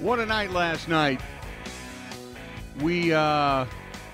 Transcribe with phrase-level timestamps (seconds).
[0.00, 1.20] What a night last night.
[2.80, 3.66] We uh,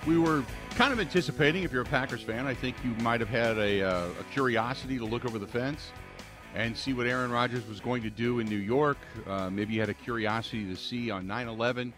[0.07, 0.43] we were
[0.77, 1.63] kind of anticipating.
[1.63, 4.97] If you're a Packers fan, I think you might have had a, uh, a curiosity
[4.97, 5.93] to look over the fence
[6.55, 8.97] and see what Aaron Rodgers was going to do in New York.
[9.27, 11.93] Uh, maybe you had a curiosity to see on 9 11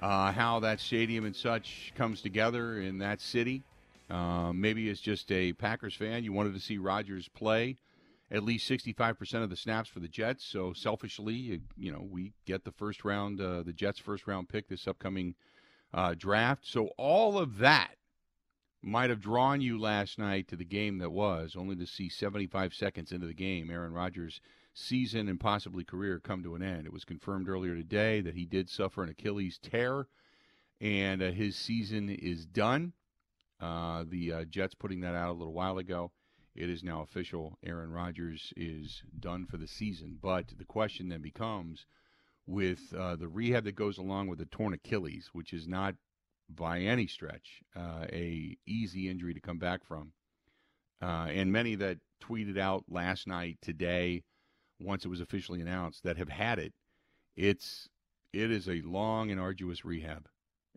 [0.00, 3.64] uh, how that stadium and such comes together in that city.
[4.08, 6.22] Uh, maybe it's just a Packers fan.
[6.22, 7.76] You wanted to see Rodgers play
[8.30, 10.44] at least 65% of the snaps for the Jets.
[10.44, 14.68] So selfishly, you know, we get the first round, uh, the Jets' first round pick
[14.68, 15.34] this upcoming
[15.92, 16.66] uh, draft.
[16.66, 17.96] So all of that
[18.82, 22.72] might have drawn you last night to the game that was, only to see 75
[22.72, 24.40] seconds into the game, Aaron Rodgers'
[24.72, 26.86] season and possibly career come to an end.
[26.86, 30.06] It was confirmed earlier today that he did suffer an Achilles tear,
[30.80, 32.92] and uh, his season is done.
[33.60, 36.12] Uh, the uh, Jets putting that out a little while ago.
[36.54, 37.58] It is now official.
[37.64, 40.18] Aaron Rodgers is done for the season.
[40.20, 41.86] But the question then becomes
[42.46, 45.94] with uh, the rehab that goes along with the torn Achilles, which is not
[46.48, 50.12] by any stretch uh, a easy injury to come back from.
[51.00, 54.22] Uh, and many that tweeted out last night, today,
[54.80, 56.74] once it was officially announced, that have had it,
[57.36, 57.88] it's
[58.32, 60.28] it is a long and arduous rehab.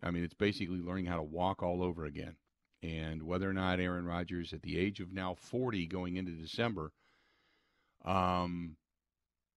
[0.02, 2.36] I mean, it's basically learning how to walk all over again.
[2.84, 6.92] And whether or not Aaron Rodgers, at the age of now 40, going into December,
[8.04, 8.76] um,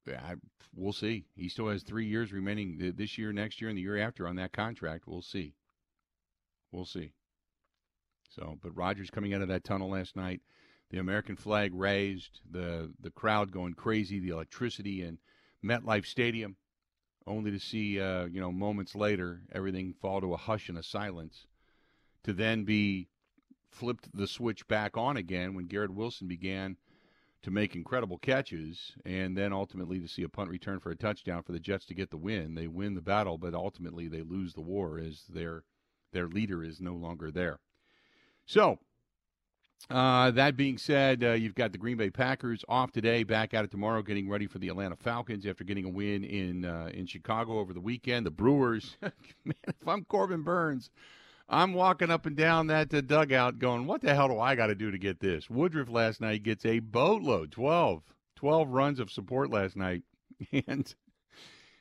[0.07, 0.35] I,
[0.73, 1.25] we'll see.
[1.35, 4.37] He still has three years remaining this year, next year, and the year after on
[4.37, 5.07] that contract.
[5.07, 5.55] We'll see.
[6.71, 7.11] We'll see.
[8.29, 10.39] So, but Rodgers coming out of that tunnel last night,
[10.89, 15.17] the American flag raised, the the crowd going crazy, the electricity in
[15.65, 16.55] MetLife Stadium,
[17.25, 20.83] only to see, uh, you know, moments later, everything fall to a hush and a
[20.83, 21.45] silence,
[22.23, 23.09] to then be
[23.71, 26.77] flipped the switch back on again when Garrett Wilson began
[27.43, 31.43] to make incredible catches, and then ultimately to see a punt return for a touchdown
[31.43, 32.55] for the Jets to get the win.
[32.55, 35.63] They win the battle, but ultimately they lose the war as their
[36.13, 37.59] their leader is no longer there.
[38.45, 38.79] So,
[39.89, 43.63] uh, that being said, uh, you've got the Green Bay Packers off today, back at
[43.63, 47.05] it tomorrow, getting ready for the Atlanta Falcons after getting a win in uh, in
[47.05, 48.25] Chicago over the weekend.
[48.25, 50.89] The Brewers, man, if I'm Corbin Burnes,
[51.49, 54.67] I'm walking up and down that uh, dugout going, what the hell do I got
[54.67, 55.49] to do to get this?
[55.49, 58.03] Woodruff last night gets a boatload, 12,
[58.35, 60.03] 12 runs of support last night.
[60.67, 60.93] And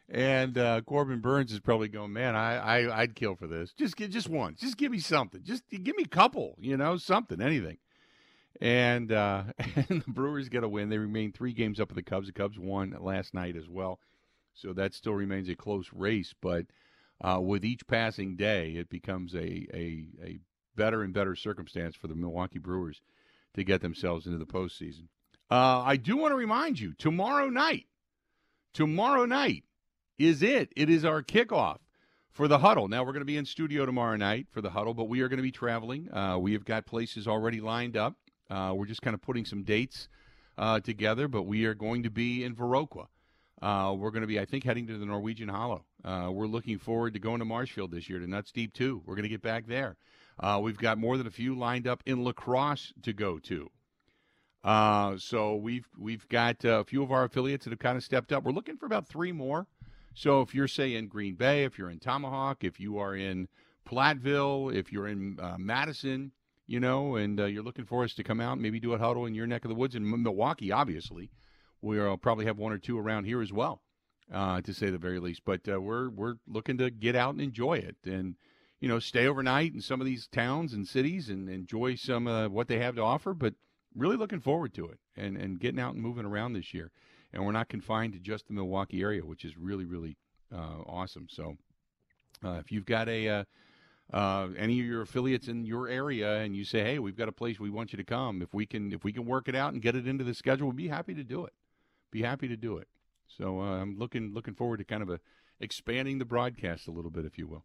[0.09, 3.73] and uh, Corbin Burnes is probably going, man, I, I I'd kill for this.
[3.73, 4.55] Just get just one.
[4.59, 5.43] Just give me something.
[5.43, 6.57] Just give me a couple.
[6.59, 7.79] You know, something, anything.
[8.61, 10.89] And uh, and the Brewers get a win.
[10.89, 12.29] They remain three games up of the Cubs.
[12.29, 13.99] The Cubs won last night as well,
[14.55, 16.35] so that still remains a close race.
[16.41, 16.67] But
[17.21, 20.39] uh, with each passing day, it becomes a, a a
[20.77, 23.01] better and better circumstance for the Milwaukee Brewers
[23.55, 25.09] to get themselves into the postseason.
[25.51, 27.87] Uh, I do want to remind you tomorrow night.
[28.75, 29.65] Tomorrow night
[30.19, 30.71] is it.
[30.77, 31.79] It is our kickoff
[32.31, 32.89] for the huddle.
[32.89, 35.29] Now we're going to be in studio tomorrow night for the huddle, but we are
[35.29, 36.13] going to be traveling.
[36.13, 38.17] Uh, we have got places already lined up.
[38.51, 40.09] Uh, we're just kind of putting some dates
[40.59, 43.07] uh, together, but we are going to be in Viroqua.
[43.63, 45.85] Uh, we're going to be, I think, heading to the Norwegian Hollow.
[46.07, 49.03] Uh, we're looking forward to going to Marshfield this year to Nuts Deep too.
[49.05, 49.97] We're going to get back there.
[50.39, 53.69] Uh, we've got more than a few lined up in La Crosse to go to.
[55.19, 58.45] so we've we've got a few of our affiliates that have kind of stepped up.
[58.45, 59.67] We're looking for about three more.
[60.15, 63.49] So if you're, say, in Green Bay, if you're in Tomahawk, if you are in
[63.87, 66.33] Platteville, if you're in uh, Madison,
[66.67, 69.27] you know, and uh, you're looking for us to come out maybe do a huddle
[69.27, 71.31] in your neck of the woods in Milwaukee, obviously,
[71.83, 73.83] we'll probably have one or two around here as well,
[74.33, 75.43] uh, to say the very least.
[75.45, 78.37] But uh, we're we're looking to get out and enjoy it, and
[78.81, 82.53] you know, stay overnight in some of these towns and cities and enjoy some of
[82.53, 83.35] what they have to offer.
[83.35, 83.55] But
[83.95, 86.91] really looking forward to it and and getting out and moving around this year
[87.37, 90.17] and we're not confined to just the Milwaukee area, which is really, really
[90.53, 91.27] uh, awesome.
[91.31, 91.57] So,
[92.45, 93.45] uh, if you've got a uh,
[94.13, 97.33] uh, any of your affiliates in your area, and you say, "Hey, we've got a
[97.33, 99.73] place we want you to come," if we can, if we can work it out
[99.73, 101.53] and get it into the schedule, we'd be happy to do it.
[102.11, 102.89] Be happy to do it.
[103.27, 105.21] So uh, I'm looking looking forward to kind of a
[105.61, 107.65] expanding the broadcast a little bit, if you will.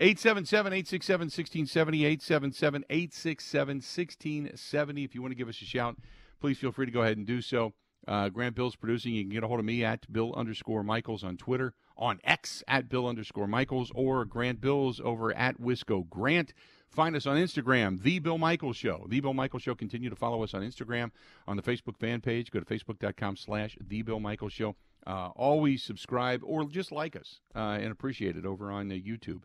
[0.00, 5.04] 877 867 1670, 877 867 1670.
[5.04, 5.96] If you want to give us a shout,
[6.40, 7.72] please feel free to go ahead and do so.
[8.08, 9.14] Uh, Grant Bill's producing.
[9.14, 12.64] You can get a hold of me at Bill underscore Michaels on Twitter, on X
[12.66, 16.52] at Bill underscore Michaels, or Grant Bills over at Wisco Grant.
[16.88, 19.06] Find us on Instagram, The Bill Michaels Show.
[19.08, 19.74] The Bill Michaels Show.
[19.74, 21.10] Continue to follow us on Instagram,
[21.46, 22.50] on the Facebook fan page.
[22.50, 24.74] Go to facebook.com slash The Bill Michaels Show.
[25.06, 29.42] Uh, always subscribe or just like us uh, and appreciate it over on uh, YouTube.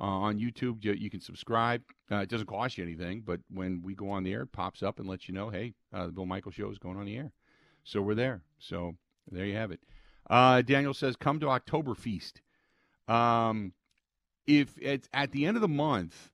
[0.00, 1.82] Uh, on YouTube, you, you can subscribe.
[2.10, 4.82] Uh, it doesn't cost you anything, but when we go on the air, it pops
[4.82, 7.16] up and lets you know, hey, uh, the Bill Michaels Show is going on the
[7.16, 7.32] air.
[7.84, 8.42] So we're there.
[8.58, 8.94] So
[9.30, 9.80] there you have it.
[10.66, 12.34] Daniel says, come to Oktoberfest.
[13.08, 13.72] Um,
[14.46, 16.30] if it's at the end of the month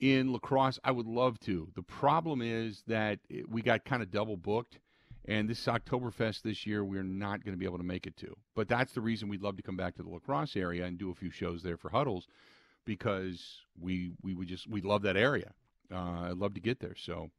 [0.00, 1.68] in La Crosse, I would love to.
[1.74, 4.78] The problem is that we got kind of double booked,
[5.26, 8.36] and this Oktoberfest this year we're not going to be able to make it to.
[8.54, 10.98] But that's the reason we'd love to come back to the La Crosse area and
[10.98, 12.26] do a few shows there for Huddles
[12.84, 15.52] because we we would just we love that area.
[15.92, 17.30] Uh, I'd love to get there, so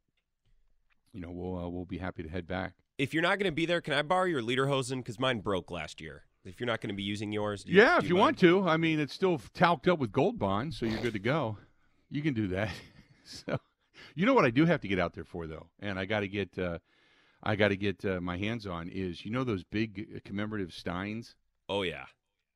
[1.14, 2.74] you know we'll uh, we'll be happy to head back.
[2.98, 4.98] If you're not going to be there, can I borrow your lederhosen?
[4.98, 6.24] Because mine broke last year.
[6.46, 8.22] If you're not going to be using yours, do you, yeah, if you mind?
[8.22, 8.68] want to.
[8.68, 11.58] I mean, it's still talked up with Gold Bond, so you're good to go.
[12.10, 12.70] You can do that.
[13.26, 13.60] so,
[14.14, 16.20] you know what I do have to get out there for though, and I got
[16.20, 16.78] to get uh,
[17.46, 21.36] I got to get uh, my hands on is you know those big commemorative steins.
[21.70, 22.06] Oh yeah.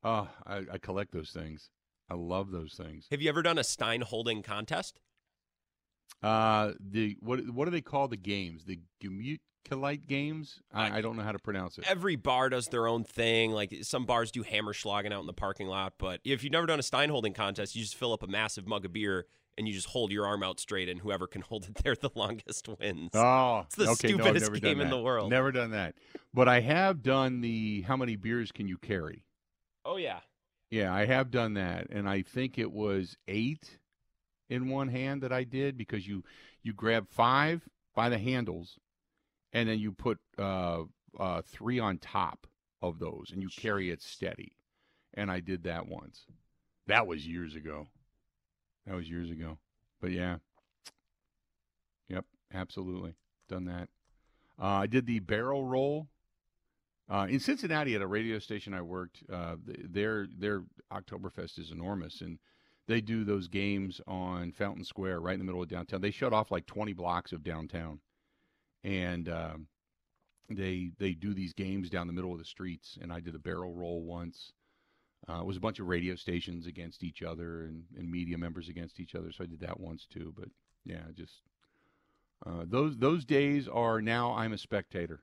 [0.04, 1.70] Oh, I, I collect those things.
[2.10, 3.06] I love those things.
[3.12, 5.00] Have you ever done a Stein holding contest?
[6.24, 8.66] Uh, the what what do they call the games?
[8.66, 10.60] The Gemütlichkeit games?
[10.74, 11.86] I, I don't know how to pronounce it.
[11.88, 13.52] Every bar does their own thing.
[13.52, 16.66] Like some bars do hammer Hammerschlagen out in the parking lot, but if you've never
[16.66, 19.28] done a Stein holding contest, you just fill up a massive mug of beer
[19.60, 22.10] and you just hold your arm out straight, and whoever can hold it there the
[22.16, 23.12] longest wins.
[23.14, 25.30] Oh, It's the okay, stupidest never game in the world.
[25.30, 25.94] Never done that,
[26.34, 29.26] but I have done the how many beers can you carry?
[29.86, 30.22] Oh yeah.
[30.72, 33.80] Yeah, I have done that, and I think it was eight
[34.50, 36.24] in one hand that I did because you
[36.64, 38.80] you grab five by the handles,
[39.52, 40.84] and then you put uh,
[41.20, 42.48] uh, three on top
[42.82, 44.54] of those, and you carry it steady.
[45.16, 46.26] And I did that once.
[46.88, 47.88] That was years ago.
[48.86, 49.58] That was years ago.
[50.02, 50.38] But yeah,
[52.08, 53.16] yep, absolutely
[53.48, 53.90] done that.
[54.62, 56.08] Uh, I did the barrel roll
[57.10, 62.22] uh, in Cincinnati, at a radio station I worked, uh, their their Oktoberfest is enormous,
[62.22, 62.38] and
[62.88, 66.02] they do those games on Fountain Square, right in the middle of downtown.
[66.02, 68.00] They shut off like twenty blocks of downtown,
[68.84, 69.68] and um
[70.52, 72.98] they they do these games down the middle of the streets.
[73.02, 74.54] And I did a barrel roll once.
[75.28, 78.70] Uh, it was a bunch of radio stations against each other and, and media members
[78.70, 79.32] against each other.
[79.32, 80.34] So I did that once too.
[80.38, 80.50] But
[80.86, 81.42] yeah, just
[82.46, 84.34] uh, those those days are now.
[84.34, 85.22] I'm a spectator.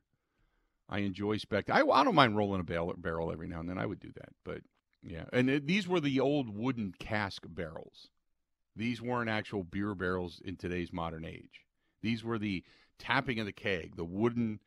[0.89, 1.71] I enjoy spect.
[1.71, 3.79] I, I don't mind rolling a barrel, barrel every now and then.
[3.79, 4.61] I would do that, but
[5.03, 5.25] yeah.
[5.33, 8.09] And it, these were the old wooden cask barrels.
[8.77, 11.65] These weren't actual beer barrels in today's modern age.
[12.03, 12.63] These were the
[12.99, 14.61] tapping of the keg, the wooden,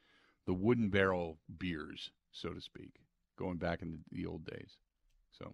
[0.45, 2.99] the wooden barrel beers, so to speak,
[3.37, 4.77] going back in the, the old days.
[5.41, 5.53] So,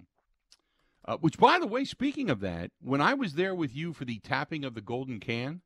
[1.05, 4.05] uh, which, by the way, speaking of that, when I was there with you for
[4.05, 5.61] the tapping of the golden can,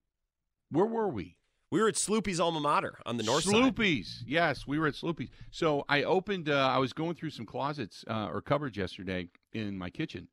[0.69, 1.37] where were we?
[1.71, 3.53] We were at Sloopy's alma mater on the north side.
[3.53, 4.23] Sloopy's.
[4.25, 5.29] Yes, we were at Sloopy's.
[5.51, 6.49] So I opened.
[6.49, 10.29] Uh, I was going through some closets uh, or cupboards yesterday in my kitchen,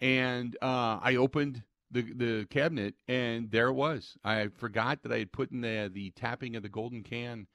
[0.00, 4.16] and uh, I opened the the cabinet, and there it was.
[4.24, 7.48] I forgot that I had put in the the tapping of the golden can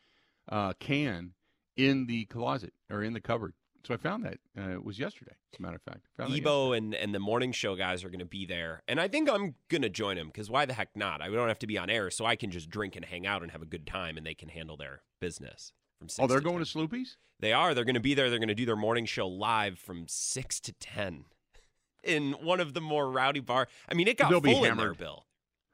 [0.49, 1.33] uh, can
[1.75, 3.53] in the closet or in the cupboard.
[3.87, 4.37] So I found that.
[4.57, 6.01] Uh, it was yesterday, as a matter of fact.
[6.29, 8.83] Ebo and, and the morning show guys are going to be there.
[8.87, 11.21] And I think I'm going to join them because why the heck not?
[11.21, 13.43] I don't have to be on air, so I can just drink and hang out
[13.43, 16.39] and have a good time, and they can handle their business from six Oh, they're
[16.39, 16.65] to going 10.
[16.65, 17.17] to Sloopy's.
[17.39, 17.73] They are.
[17.73, 18.29] They're going to be there.
[18.29, 21.23] They're going to do their morning show live from 6 to 10
[22.03, 23.67] in one of the more rowdy bar.
[23.87, 24.93] I mean, it got They'll be full in there.
[24.95, 25.25] Bill.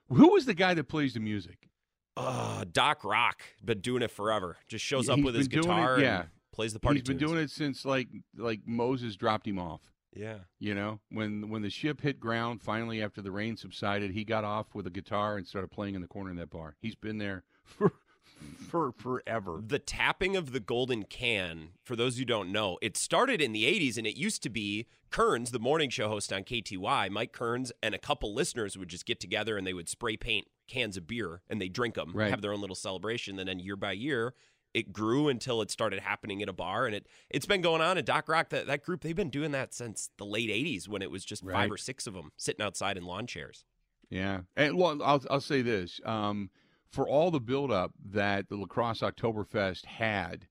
[0.09, 1.69] Who was the guy that plays the music?
[2.15, 4.57] Uh, Doc Rock, been doing it forever.
[4.67, 6.23] Just shows up He's with his doing it- guitar yeah.
[6.53, 7.31] Plays the party He's been tunes.
[7.31, 8.07] doing it since like
[8.37, 9.81] like Moses dropped him off.
[10.15, 10.37] Yeah.
[10.59, 14.43] You know, when when the ship hit ground finally after the rain subsided, he got
[14.45, 16.75] off with a guitar and started playing in the corner of that bar.
[16.79, 17.91] He's been there for
[18.69, 19.61] for forever.
[19.65, 23.63] The tapping of the golden can, for those who don't know, it started in the
[23.63, 27.71] 80s and it used to be Kearns, the morning show host on KTY, Mike Kearns,
[27.81, 31.05] and a couple listeners would just get together and they would spray paint cans of
[31.07, 32.29] beer and they drink them, Right.
[32.31, 33.37] have their own little celebration.
[33.39, 34.33] And then year by year,
[34.73, 36.85] it grew until it started happening at a bar.
[36.85, 38.49] And it, it's been going on at Doc Rock.
[38.49, 41.43] That, that group, they've been doing that since the late 80s when it was just
[41.43, 41.53] Right.
[41.53, 43.65] five or six of them sitting outside in lawn chairs.
[44.09, 46.51] Yeah, and well, I'll I'll say this: um,
[46.91, 50.47] for all the buildup that the La Crosse Oktoberfest had,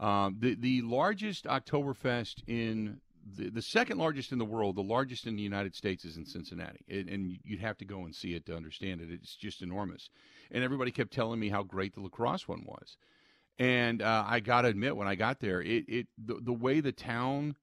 [0.00, 5.26] um, the the largest Oktoberfest in the, the second largest in the world, the largest
[5.26, 8.34] in the United States is in Cincinnati, it, and you'd have to go and see
[8.34, 9.08] it to understand it.
[9.10, 10.10] It's just enormous,
[10.50, 12.96] and everybody kept telling me how great the La Crosse one was,
[13.58, 16.80] and uh, I got to admit, when I got there, it it the, the way
[16.80, 17.56] the town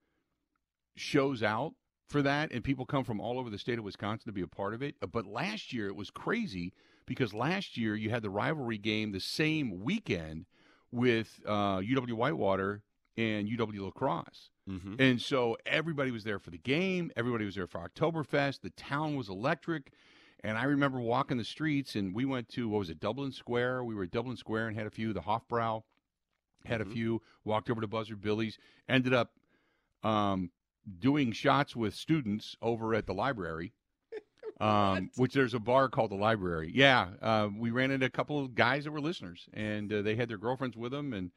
[0.96, 1.74] shows out
[2.10, 4.48] for that, and people come from all over the state of Wisconsin to be a
[4.48, 4.96] part of it.
[5.12, 6.74] But last year it was crazy
[7.06, 10.46] because last year you had the rivalry game the same weekend
[10.92, 12.84] with uh, UW Whitewater
[13.18, 14.50] and UW La Crosse.
[14.70, 14.96] Mm-hmm.
[15.00, 17.12] And so everybody was there for the game.
[17.16, 18.62] Everybody was there for Oktoberfest.
[18.62, 19.92] The town was electric.
[20.44, 23.84] And I remember walking the streets, and we went to, what was it, Dublin Square?
[23.84, 25.14] We were at Dublin Square and had a few.
[25.14, 25.84] The Hofbrau
[26.66, 26.88] had Mhm.
[26.88, 27.22] a few.
[27.44, 28.58] Walked over to Buzzard Billy's.
[28.90, 29.34] Ended up
[30.04, 30.50] um,
[31.00, 33.74] doing shots with students over at the library.
[34.60, 36.72] Um, which there's a bar called the library.
[36.72, 40.16] Yeah, uh, we ran into a couple of guys that were listeners, and uh, they
[40.16, 41.14] had their girlfriends with them.
[41.14, 41.32] And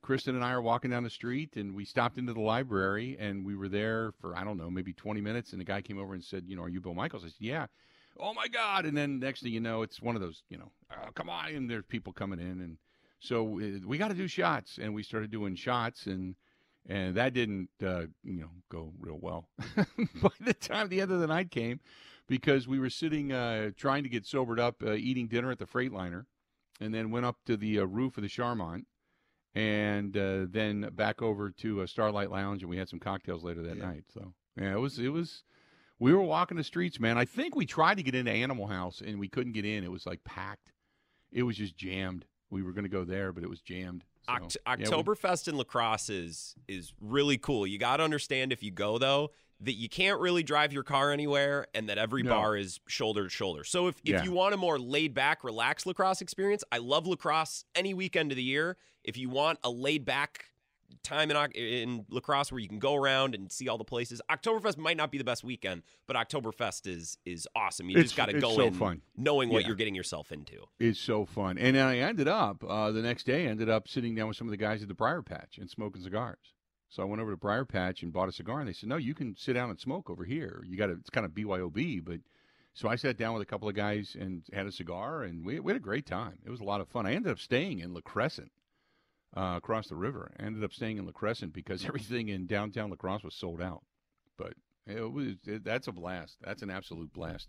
[0.00, 3.44] Kristen and I are walking down the street, and we stopped into the library, and
[3.44, 5.52] we were there for I don't know, maybe 20 minutes.
[5.52, 7.34] And the guy came over and said, "You know, are you Bill Michaels?" I said,
[7.40, 7.66] "Yeah."
[8.18, 8.84] Oh my God!
[8.86, 11.54] And then next thing you know, it's one of those, you know, oh, come on,
[11.54, 12.76] and there's people coming in, and
[13.18, 16.34] so uh, we got to do shots, and we started doing shots, and
[16.88, 19.48] and that didn't, uh, you know, go real well.
[19.76, 21.80] By the time the end of the night came
[22.26, 25.66] because we were sitting uh, trying to get sobered up, uh, eating dinner at the
[25.66, 26.24] Freightliner,
[26.80, 28.84] and then went up to the uh, roof of the Charmant
[29.54, 33.62] and uh, then back over to a Starlight Lounge, and we had some cocktails later
[33.62, 33.86] that yeah.
[33.86, 34.04] night.
[34.12, 35.42] So yeah, it was it was.
[36.00, 37.18] We were walking the streets, man.
[37.18, 39.84] I think we tried to get into Animal House and we couldn't get in.
[39.84, 40.72] It was like packed.
[41.30, 42.24] It was just jammed.
[42.48, 44.04] We were going to go there, but it was jammed.
[44.26, 47.66] So, Oct- Oktoberfest yeah, we- in La Crosse is is really cool.
[47.66, 49.30] You got to understand if you go though
[49.60, 52.30] that you can't really drive your car anywhere and that every no.
[52.30, 53.62] bar is shoulder to shoulder.
[53.62, 54.22] So if, if yeah.
[54.22, 57.92] you want a more laid back, relaxed La Crosse experience, I love La Crosse any
[57.92, 58.78] weekend of the year.
[59.04, 60.46] If you want a laid back
[61.02, 64.20] time in, in La Crosse where you can go around and see all the places,
[64.30, 67.88] Oktoberfest might not be the best weekend, but Oktoberfest is is awesome.
[67.88, 69.02] You it's, just got to go so in fun.
[69.16, 70.64] knowing what you're getting yourself into.
[70.78, 71.58] It's so fun.
[71.58, 74.46] And I ended up, uh, the next day, I ended up sitting down with some
[74.46, 76.54] of the guys at the Briar Patch and smoking cigars.
[76.88, 78.96] So I went over to Briar Patch and bought a cigar, and they said, "No,
[78.96, 80.62] you can sit down and smoke over here.
[80.66, 80.94] You got to.
[80.94, 82.20] It's kind of BYOB, but."
[82.72, 85.58] So I sat down with a couple of guys and had a cigar, and we,
[85.58, 86.38] we had a great time.
[86.46, 87.04] It was a lot of fun.
[87.04, 88.52] I ended up staying in La Crescent,
[89.36, 90.32] uh, across the river.
[90.38, 93.60] I ended up staying in La Crescent because everything in downtown La Crosse was sold
[93.60, 93.82] out.
[94.36, 94.54] But
[94.86, 96.36] it was it, that's a blast.
[96.42, 97.48] That's an absolute blast.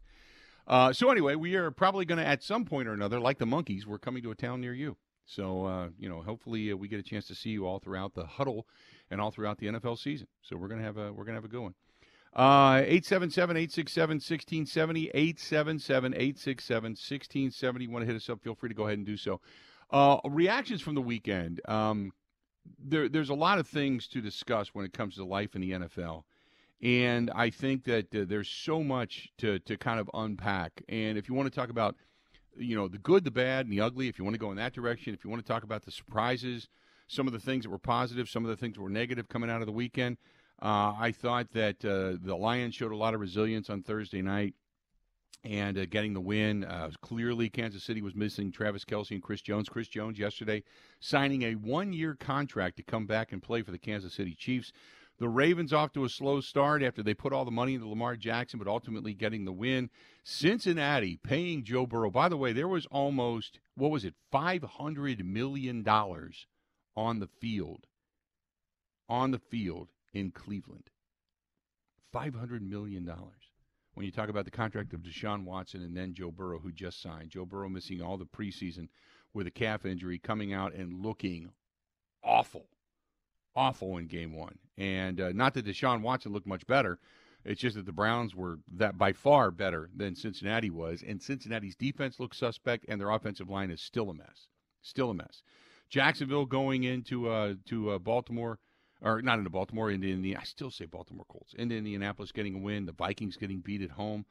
[0.68, 3.46] Uh, so anyway, we are probably going to at some point or another, like the
[3.46, 4.96] monkeys, we're coming to a town near you.
[5.26, 8.14] So uh, you know, hopefully uh, we get a chance to see you all throughout
[8.14, 8.68] the huddle
[9.10, 10.28] and all throughout the NFL season.
[10.42, 11.76] So we're gonna have a we're gonna have a good one.
[12.34, 17.90] Uh, 877-867-1670, 877-867-1670.
[17.90, 18.42] Want to hit us up?
[18.42, 19.42] Feel free to go ahead and do so.
[19.92, 21.60] Uh, reactions from the weekend.
[21.68, 22.14] Um,
[22.80, 25.72] there, there's a lot of things to discuss when it comes to life in the
[25.72, 26.24] NFL.
[26.82, 30.82] And I think that uh, there's so much to, to kind of unpack.
[30.90, 31.96] And if you want to talk about,
[32.56, 34.58] you know, the good, the bad, and the ugly, if you want to go in
[34.58, 36.70] that direction, if you want to talk about the surprises,
[37.08, 39.50] some of the things that were positive, some of the things that were negative coming
[39.50, 40.18] out of the weekend.
[40.62, 44.54] Uh, I thought that uh, the Lions showed a lot of resilience on Thursday night
[45.44, 46.64] and uh, getting the win.
[46.64, 49.70] Uh, clearly, Kansas City was missing Travis Kelce and Chris Jones.
[49.70, 50.64] Chris Jones yesterday
[51.00, 54.72] signing a one year contract to come back and play for the Kansas City Chiefs.
[55.20, 58.16] The Ravens off to a slow start after they put all the money into Lamar
[58.16, 59.92] Jackson, but ultimately getting the win.
[60.24, 62.10] Cincinnati paying Joe Burrow.
[62.10, 67.86] By the way, there was almost, what was it, $500 million on the field,
[69.08, 70.90] on the field in Cleveland.
[72.14, 73.08] $500 million.
[73.94, 77.02] When you talk about the contract of Deshaun Watson and then Joe Burrow, who just
[77.02, 78.88] signed, Joe Burrow missing all the preseason
[79.34, 81.52] with a calf injury, coming out and looking
[82.24, 82.68] awful,
[83.56, 84.58] awful in game one.
[84.78, 87.00] And uh, not that Deshaun Watson looked much better.
[87.44, 91.76] It's just that the Browns were that by far better than Cincinnati was, and Cincinnati's
[91.76, 94.48] defense looks suspect, and their offensive line is still a mess.
[94.82, 95.42] Still a mess.
[95.90, 98.60] Jacksonville going into uh, to uh, Baltimore,
[99.02, 100.42] or not into Baltimore, into Indiana.
[100.42, 101.54] I still say Baltimore Colts.
[101.58, 102.86] Into Indianapolis getting a win.
[102.86, 104.26] The Vikings getting beat at home.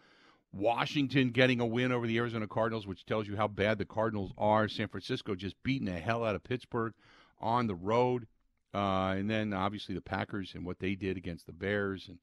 [0.52, 4.32] Washington getting a win over the Arizona Cardinals, which tells you how bad the Cardinals
[4.36, 4.68] are.
[4.68, 6.92] San Francisco just beating the hell out of Pittsburgh
[7.40, 8.26] on the road.
[8.72, 12.18] Uh, and then obviously the Packers and what they did against the Bears and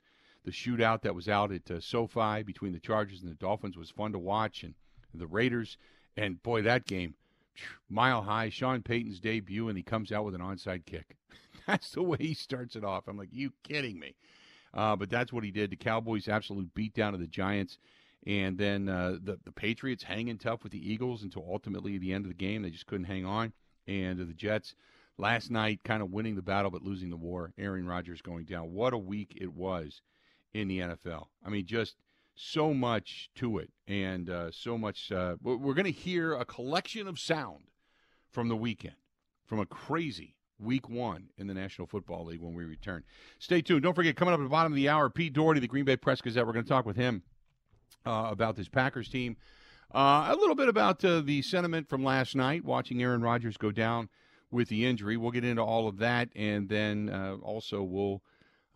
[0.46, 3.90] the shootout that was out at uh, SoFi between the Chargers and the Dolphins was
[3.90, 4.64] fun to watch.
[4.64, 4.74] And
[5.14, 5.78] the Raiders,
[6.16, 7.16] and boy, that game
[7.90, 8.50] mile high.
[8.50, 11.18] Sean Payton's debut, and he comes out with an onside kick.
[11.68, 13.08] that's the way he starts it off.
[13.08, 14.16] I'm like, you kidding me?
[14.74, 15.70] Uh, but that's what he did.
[15.70, 17.78] The Cowboys absolute beat down of the Giants,
[18.26, 22.26] and then uh, the the Patriots hanging tough with the Eagles until ultimately the end
[22.26, 23.54] of the game they just couldn't hang on,
[23.88, 24.76] and the Jets
[25.18, 27.54] last night kind of winning the battle but losing the war.
[27.58, 28.74] Aaron Rodgers going down.
[28.74, 30.02] What a week it was
[30.54, 31.26] in the NFL.
[31.46, 31.96] I mean, just
[32.38, 35.12] so much to it, and uh, so much.
[35.12, 37.66] Uh, we're going to hear a collection of sound
[38.30, 38.96] from the weekend,
[39.46, 43.04] from a crazy week one in the National Football League when we return.
[43.40, 43.84] Stay tuned.
[43.84, 45.98] Don't forget, coming up at the bottom of the hour, Pete Dougherty, the Green Bay
[45.98, 46.46] Press Gazette.
[46.46, 47.24] We're going to talk with him
[48.06, 49.38] uh, about this Packers team.
[49.94, 53.72] Uh, a little bit about uh, the sentiment from last night, watching Aaron Rodgers go
[53.72, 54.10] down
[54.52, 55.18] with the injury.
[55.18, 58.22] We'll get into all of that, and then uh, also we'll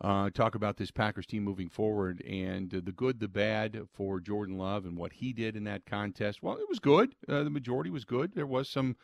[0.02, 4.20] uh, talk about this Packers team moving forward and uh, the good, the bad for
[4.20, 6.42] Jordan Love and what he did in that contest.
[6.42, 7.14] Well, it was good.
[7.28, 8.34] Uh, the majority was good.
[8.34, 8.96] There was some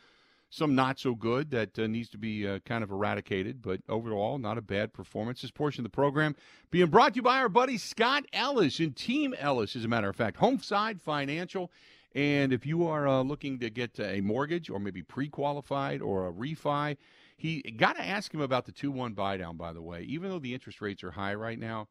[0.51, 3.61] some not so good that uh, needs to be uh, kind of eradicated.
[3.61, 5.41] But overall, not a bad performance.
[5.41, 6.35] This portion of the program
[6.71, 10.09] being brought to you by our buddy Scott Ellis and Team Ellis, as a matter
[10.09, 11.71] of fact, Homeside Financial.
[12.15, 16.33] And if you are uh, looking to get a mortgage or maybe pre-qualified or a
[16.33, 16.97] refi,
[17.39, 19.55] he got to ask him about the two-one buy down.
[19.55, 21.87] By the way, even though the interest rates are high right now,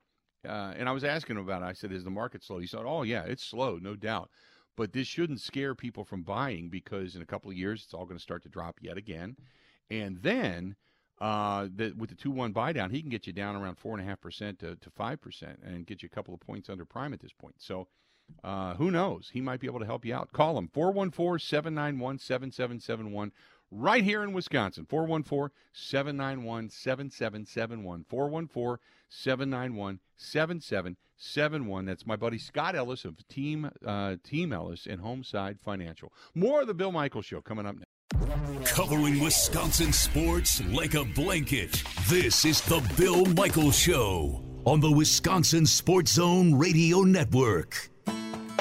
[0.46, 1.64] uh, and I was asking him about it.
[1.64, 4.30] I said, "Is the market slow?" He said, "Oh yeah, it's slow, no doubt."
[4.76, 8.04] But this shouldn't scare people from buying because in a couple of years it's all
[8.04, 9.36] going to start to drop yet again,
[9.90, 10.76] and then
[11.18, 13.98] uh, the, with the two one buy down, he can get you down around four
[13.98, 16.84] and a half percent to five percent and get you a couple of points under
[16.84, 17.56] prime at this point.
[17.58, 17.88] So.
[18.44, 19.30] Uh, who knows?
[19.32, 20.30] He might be able to help you out.
[20.34, 23.32] Call him 414 791 7771
[23.70, 24.86] right here in Wisconsin.
[24.88, 28.04] 414 791 7771.
[28.08, 31.84] 414 791 7771.
[31.84, 36.12] That's my buddy Scott Ellis of Team uh, Team Ellis and Homeside Financial.
[36.34, 37.88] More of the Bill Michaels Show coming up next.
[38.64, 41.82] Covering Wisconsin sports like a blanket.
[42.08, 47.90] This is the Bill Michaels Show on the Wisconsin Sports Zone Radio Network.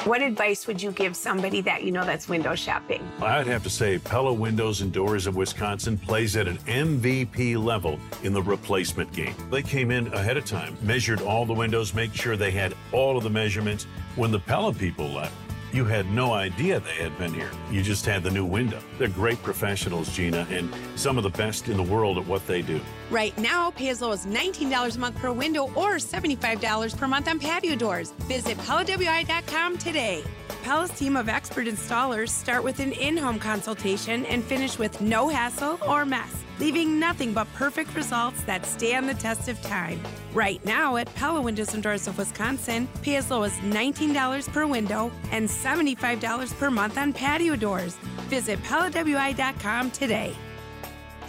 [0.08, 3.06] What advice would you give somebody that you know that's window shopping?
[3.20, 7.98] I'd have to say Pella Windows and Doors of Wisconsin plays at an MVP level
[8.22, 9.34] in the replacement game.
[9.50, 13.18] They came in ahead of time, measured all the windows, make sure they had all
[13.18, 13.84] of the measurements.
[14.16, 15.34] When the Pella people left,
[15.74, 17.50] you had no idea they had been here.
[17.70, 18.80] You just had the new window.
[18.98, 22.62] They're great professionals, Gina, and some of the best in the world at what they
[22.62, 22.80] do.
[23.10, 27.28] Right now, pay as low as $19 a month per window or $75 per month
[27.28, 28.10] on patio doors.
[28.28, 30.22] Visit PellaWI.com today.
[30.62, 35.28] Pella's team of expert installers start with an in home consultation and finish with no
[35.28, 40.00] hassle or mess leaving nothing but perfect results that stand the test of time.
[40.34, 44.66] Right now at Pella Windows and Doors of Wisconsin, pay as low as $19 per
[44.66, 47.96] window and $75 per month on patio doors.
[48.28, 50.34] Visit PellaWI.com today.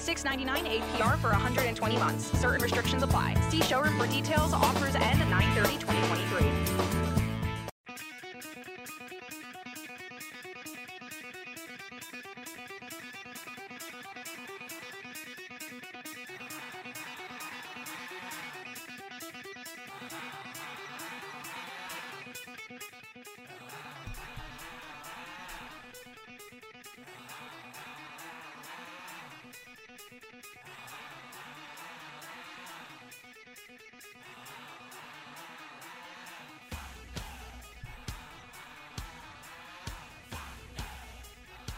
[0.09, 2.25] $6.99 APR for 120 months.
[2.39, 3.35] Certain restrictions apply.
[3.50, 4.53] See showroom for details.
[4.53, 7.08] Offers end 930 2023.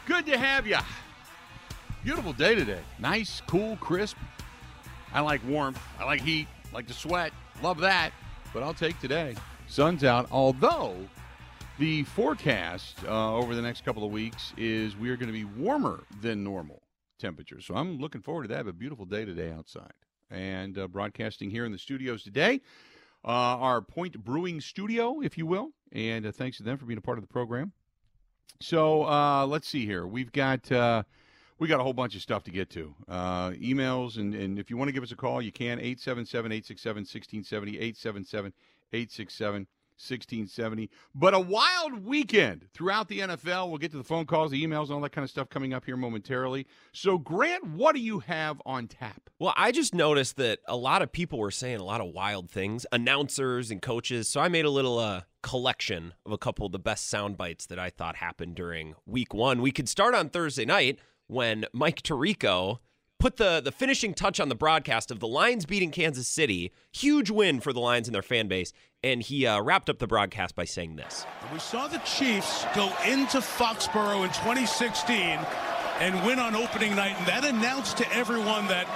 [0.07, 0.77] Good to have you.
[2.03, 2.79] Beautiful day today.
[2.99, 4.17] Nice, cool, crisp.
[5.13, 5.79] I like warmth.
[5.99, 6.47] I like heat.
[6.71, 7.31] I like to sweat.
[7.61, 8.11] Love that.
[8.51, 9.35] But I'll take today.
[9.67, 10.27] Sun's out.
[10.31, 10.95] Although
[11.77, 15.45] the forecast uh, over the next couple of weeks is we are going to be
[15.45, 16.81] warmer than normal
[17.19, 17.65] temperatures.
[17.67, 18.67] So I'm looking forward to that.
[18.67, 19.93] A beautiful day today outside.
[20.31, 22.61] And uh, broadcasting here in the studios today,
[23.23, 25.69] uh, our Point Brewing Studio, if you will.
[25.91, 27.73] And uh, thanks to them for being a part of the program.
[28.59, 30.05] So uh, let's see here.
[30.05, 31.03] We've got uh,
[31.59, 32.93] we got a whole bunch of stuff to get to.
[33.07, 38.53] Uh, emails and, and if you want to give us a call, you can 877-867-1670,
[38.93, 39.65] 877-867
[40.01, 40.89] 1670.
[41.13, 43.69] But a wild weekend throughout the NFL.
[43.69, 45.73] We'll get to the phone calls, the emails, and all that kind of stuff coming
[45.73, 46.67] up here momentarily.
[46.91, 49.29] So, Grant, what do you have on tap?
[49.39, 52.49] Well, I just noticed that a lot of people were saying a lot of wild
[52.49, 54.27] things, announcers and coaches.
[54.27, 57.65] So I made a little uh, collection of a couple of the best sound bites
[57.67, 59.61] that I thought happened during week one.
[59.61, 62.79] We could start on Thursday night when Mike Tirico
[63.21, 66.71] put the the finishing touch on the broadcast of the Lions beating Kansas City.
[66.91, 68.73] Huge win for the Lions and their fan base.
[69.03, 71.25] And he uh, wrapped up the broadcast by saying this.
[71.53, 75.39] We saw the Chiefs go into Foxborough in 2016
[75.99, 78.87] and win on opening night, and that announced to everyone that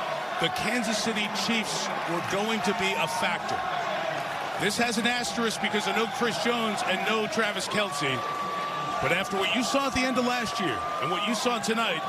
[0.42, 3.60] the Kansas City Chiefs were going to be a factor.
[4.64, 8.20] This has an asterisk because of no Chris Jones and no Travis Kelce.
[9.02, 11.60] But after what you saw at the end of last year and what you saw
[11.60, 12.02] tonight,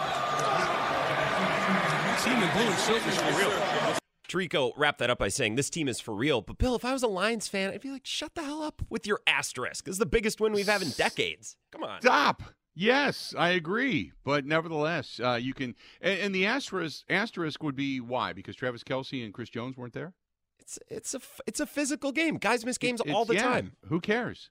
[2.26, 3.96] team in blue and silver is for real.
[4.28, 6.42] Tirico wrapped that up by saying, This team is for real.
[6.42, 8.82] But Bill, if I was a Lions fan, I'd be like, Shut the hell up
[8.90, 9.84] with your asterisk.
[9.84, 11.56] This is the biggest win we've had in decades.
[11.70, 12.00] Come on.
[12.00, 12.42] Stop.
[12.74, 14.12] Yes, I agree.
[14.24, 15.74] But nevertheless, uh, you can.
[16.00, 18.32] And, and, the asterisk, asterisk would be why?
[18.32, 20.12] Because Travis Kelce and Chris Jones weren't there?
[20.58, 22.36] It's, it's, a, it's a physical game.
[22.36, 23.72] Guys miss games it's, all the yeah, time.
[23.88, 24.50] Who cares?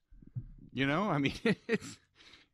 [0.73, 1.33] You know, I mean,
[1.67, 1.99] it's.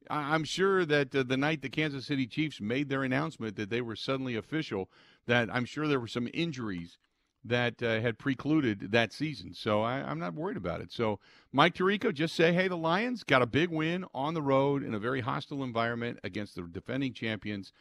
[0.10, 3.82] I'm sure that uh, the night the Kansas City Chiefs made their announcement that they
[3.82, 4.90] were suddenly official,
[5.28, 6.98] that I'm sure there were some injuries
[7.44, 9.54] that uh, had precluded that season.
[9.54, 10.92] So I, am not worried about it.
[10.92, 11.20] So
[11.52, 14.94] Mike Tirico, just say, hey, the Lions got a big win on the road in
[14.94, 17.72] a very hostile environment against the defending champions.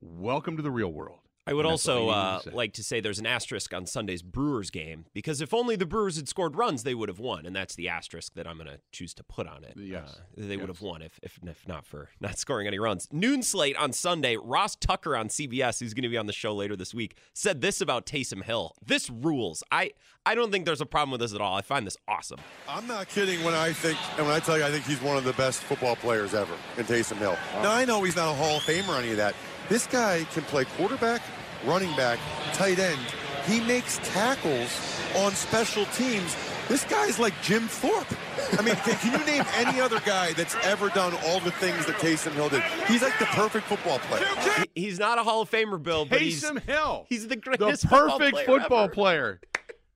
[0.00, 1.20] welcome to the real world.
[1.46, 4.22] I would And that's what also uh, like to say there's an asterisk on Sunday's
[4.22, 7.56] Brewers game because if only the Brewers had scored runs, they would have won, and
[7.56, 9.74] that's the asterisk that I'm going to choose to put on it.
[9.76, 10.16] Yes.
[10.16, 13.08] Uh, they would have won if, if if not for not scoring any runs.
[13.10, 14.36] Noon slate on Sunday.
[14.36, 17.60] Ross Tucker on CBS, who's going to be on the show later this week, said
[17.60, 18.74] this about Taysom Hill.
[18.84, 19.62] This rules.
[19.72, 19.92] I
[20.26, 21.56] I don't think there's a problem with this at all.
[21.56, 22.40] I find this awesome.
[22.68, 25.16] I'm not kidding when I think, and when I tell you I think he's one
[25.16, 27.36] of the best football players ever in Taysom Hill.
[27.62, 29.34] Now, I know he's not a Hall of Famer or any of that.
[29.70, 31.22] This guy can play quarterback,
[31.64, 32.18] running back,
[32.54, 32.98] tight end.
[33.46, 36.36] He makes tackles on special teams.
[36.66, 38.12] This guy's like Jim Thorpe.
[38.58, 41.86] I mean, can, can you name any other guy that's ever done all the things
[41.86, 42.64] that Taysom Hill did?
[42.88, 44.26] He's like the perfect football player.
[44.74, 47.06] He's not a Hall of Famer, Bill, but he's Hill.
[47.08, 48.92] he's the the greatest football perfect player football ever.
[48.92, 49.40] player.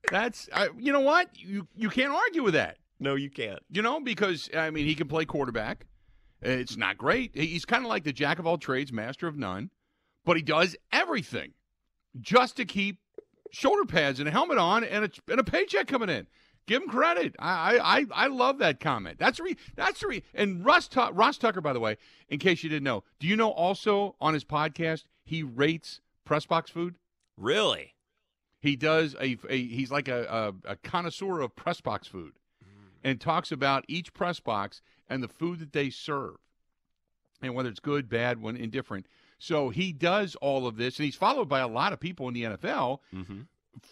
[0.09, 2.77] That's I, you know what you you can't argue with that.
[3.01, 3.59] No, you can't.
[3.69, 5.85] You know because I mean he can play quarterback.
[6.41, 7.31] It's not great.
[7.35, 9.71] He's kind of like the jack of all trades, master of none,
[10.25, 11.53] but he does everything
[12.19, 12.99] just to keep
[13.51, 16.27] shoulder pads and a helmet on and a, and a paycheck coming in.
[16.67, 17.35] Give him credit.
[17.37, 19.19] I I I, love that comment.
[19.19, 22.69] That's re that's re and Russ Tu- Ross Tucker, by the way, in case you
[22.69, 26.95] didn't know, do you know also on his podcast he rates press box food?
[27.37, 27.93] Really?
[28.59, 32.89] He does a, a he's like a, a, a connoisseur of press box food, mm.
[33.03, 36.35] and talks about each press box and the food that they serve,
[37.41, 39.05] and whether it's good, bad, when indifferent.
[39.37, 42.33] So he does all of this, and he's followed by a lot of people in
[42.33, 43.41] the NFL Mm-hmm.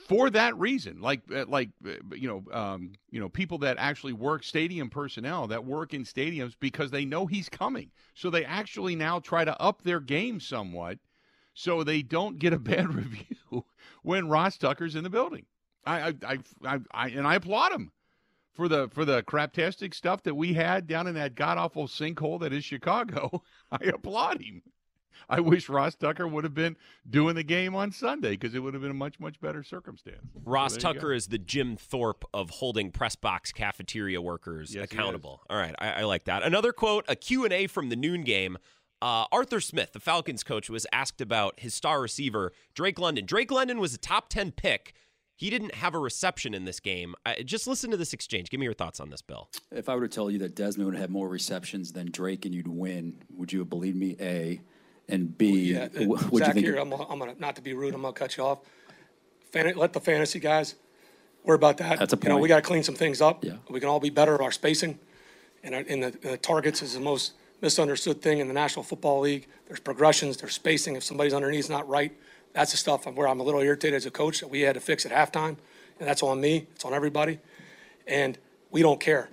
[0.08, 1.02] for that reason.
[1.02, 5.48] Like uh, like uh, you know um, you know people that actually work stadium personnel
[5.48, 7.92] that work in stadiums because they know he's coming.
[8.14, 11.00] So they actually now try to up their game somewhat,
[11.54, 13.66] so they don't get a bad review
[14.02, 15.46] when Ross Tucker's in the building.
[15.86, 17.92] I I I, I, I and I applaud him
[18.54, 22.40] for the for the craptastic stuff that we had down in that god awful sinkhole
[22.40, 23.44] that is Chicago.
[23.72, 24.62] I applaud him.
[25.30, 26.76] I wish Ross Tucker would have been
[27.10, 30.18] doing the game on Sunday because it would have been a much much better circumstance.
[30.44, 31.16] Ross So Tucker go.
[31.16, 35.42] is the Jim Thorpe of holding press box cafeteria workers Yes, accountable.
[35.50, 36.44] All right, I, I like that.
[36.44, 38.58] Another quote, a Q&A from the noon game.
[39.02, 43.26] Uh, Arthur Smith, the Falcons coach, was asked about his star receiver, Drake London.
[43.26, 44.94] Drake London was a top 10 pick.
[45.36, 47.16] He didn't have a reception in this game.
[47.26, 48.50] I, just listen to this exchange.
[48.50, 49.50] Give me your thoughts on this, Bill.
[49.72, 52.54] If I were to tell you that Desmond would have more receptions than Drake and
[52.54, 54.16] you'd win, would you have believed me?
[54.20, 54.62] A,
[55.10, 56.66] and B, Yeah, w- uh, would you Zach think?
[56.66, 58.60] here, I'm, I'm gonna, not to be rude, I'm gonna cut you off.
[59.52, 60.76] Fan, let the fantasy guys
[61.44, 62.00] worry about that.
[62.00, 62.26] That's a point.
[62.26, 63.44] You know, we gotta clean some things up.
[63.44, 63.54] Yeah.
[63.70, 65.00] We can all be better at our spacing.
[65.64, 69.22] And, our- and the, the targets is the most misunderstood thing in the National Football
[69.22, 69.48] League.
[69.68, 70.96] There's progressions, there's spacing.
[70.96, 72.12] If somebody's underneath is not right,
[72.54, 74.80] that's the stuff where I'm a little irritated as a coach that we had to
[74.80, 75.58] fix at halftime.
[76.00, 77.40] And that's on me, it's on everybody.
[78.08, 78.38] And
[78.72, 79.30] we don't care.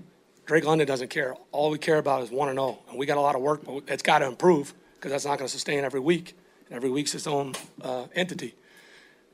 [0.46, 1.35] Drake London doesn't care.
[1.52, 3.64] All we care about is one and zero, and we got a lot of work,
[3.64, 6.37] but it's got to improve because that's not going to sustain every week.
[6.66, 8.54] And every week's its own uh, entity.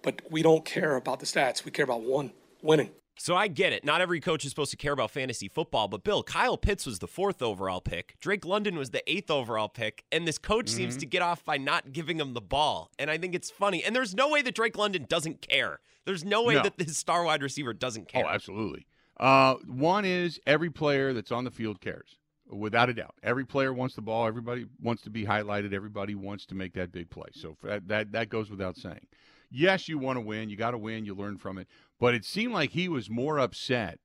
[0.02, 1.64] But we don't care about the stats.
[1.64, 2.90] We care about one winning.
[3.18, 3.82] So I get it.
[3.84, 6.98] Not every coach is supposed to care about fantasy football, but Bill, Kyle Pitts was
[6.98, 8.16] the fourth overall pick.
[8.20, 10.76] Drake London was the eighth overall pick, and this coach Mm-hmm.
[10.76, 12.90] seems to get off by not giving him the ball.
[12.98, 13.82] And I think it's funny.
[13.82, 15.80] And there's no way that Drake London doesn't care.
[16.04, 16.62] There's no way No.
[16.64, 18.24] that this star wide receiver doesn't care.
[18.26, 18.86] Oh, absolutely.
[19.18, 22.18] Uh, one is every player that's on the field cares,
[22.50, 23.14] without a doubt.
[23.22, 24.26] Every player wants the ball.
[24.26, 25.72] Everybody wants to be highlighted.
[25.72, 27.28] Everybody wants to make that big play.
[27.32, 29.06] So for that that, that goes without saying.
[29.50, 30.50] Yes, you want to win.
[30.50, 31.04] You got to win.
[31.06, 31.68] You learn from it.
[31.98, 34.00] But it seemed like he was more upset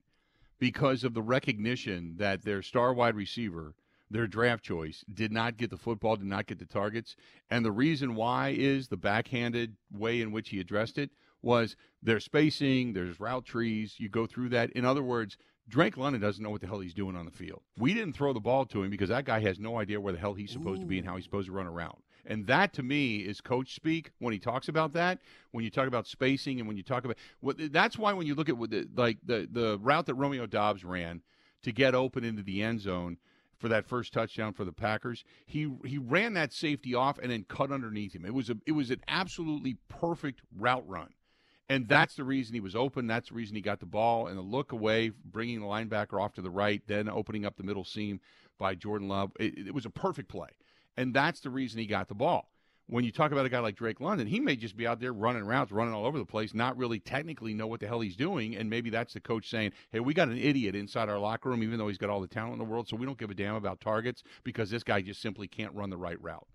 [0.59, 3.75] because of the recognition that their star wide receiver,
[4.09, 7.15] their draft choice, did not get the football, did not get the targets.
[7.49, 12.25] And the reason why is the backhanded way in which he addressed it was there's
[12.25, 14.69] spacing, there's route trees, you go through that.
[14.71, 17.61] In other words, Drake London doesn't know what the hell he's doing on the field.
[17.77, 20.19] We didn't throw the ball to him because that guy has no idea where the
[20.19, 21.97] hell he's supposed to be and how he's supposed to run around.
[22.25, 25.19] And that to me is coach speak when he talks about that.
[25.51, 28.35] When you talk about spacing and when you talk about what that's why when you
[28.35, 31.21] look at what the, like the the route that Romeo Doubs ran
[31.63, 33.17] to get open into the end zone
[33.57, 37.45] for that first touchdown for the Packers, he he ran that safety off and then
[37.47, 38.25] cut underneath him.
[38.25, 41.13] It was a it was an absolutely perfect route run.
[41.69, 43.07] And that's the reason he was open.
[43.07, 46.33] That's the reason he got the ball and the look away, bringing the linebacker off
[46.33, 48.19] to the right, then opening up the middle seam
[48.59, 49.31] by Jordan Love.
[49.39, 50.49] It, it was a perfect play.
[51.01, 52.51] And that's the reason he got the ball.
[52.85, 55.13] When you talk about a guy like Drake London, he may just be out there
[55.13, 58.15] running routes, running all over the place, not really technically know what the hell he's
[58.15, 58.55] doing.
[58.55, 61.63] And maybe that's the coach saying, hey, we got an idiot inside our locker room,
[61.63, 62.87] even though he's got all the talent in the world.
[62.87, 65.89] So we don't give a damn about targets because this guy just simply can't run
[65.89, 66.45] the right route.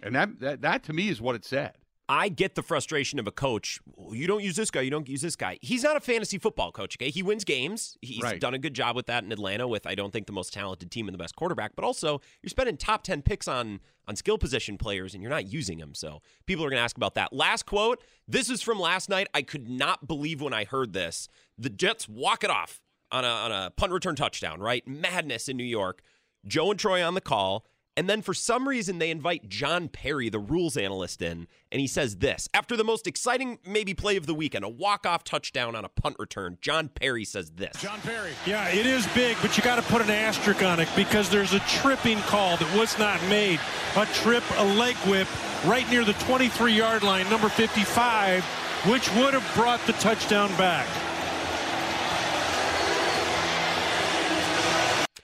[0.00, 1.72] And that, that, that to me is what it said.
[2.12, 3.78] I get the frustration of a coach.
[4.10, 4.80] You don't use this guy.
[4.80, 5.58] You don't use this guy.
[5.62, 6.96] He's not a fantasy football coach.
[6.96, 7.96] Okay, he wins games.
[8.02, 8.40] He's Right.
[8.40, 9.68] done a good job with that in Atlanta.
[9.68, 12.50] With I don't think the most talented team and the best quarterback, but also you're
[12.50, 15.94] spending top ten picks on on skill position players and you're not using them.
[15.94, 17.32] So people are going to ask about that.
[17.32, 18.02] Last quote.
[18.26, 19.28] This is from last night.
[19.32, 21.28] I could not believe when I heard this.
[21.56, 22.80] The Jets walk it off
[23.12, 24.58] on a on a punt return touchdown.
[24.58, 26.02] Right, madness in New York.
[26.44, 27.66] Joe and Troy on the call.
[27.96, 31.86] And then for some reason, they invite John Perry, the rules analyst, in, and he
[31.86, 35.74] says this After the most exciting, maybe play of the weekend, a walk off touchdown
[35.74, 37.80] on a punt return, John Perry says this.
[37.80, 38.32] John Perry.
[38.46, 41.52] Yeah, it is big, but you got to put an asterisk on it because there's
[41.52, 43.60] a tripping call that was not made.
[43.96, 45.28] A trip, a leg whip,
[45.66, 48.44] right near the 23 yard line, number 55,
[48.88, 50.86] which would have brought the touchdown back.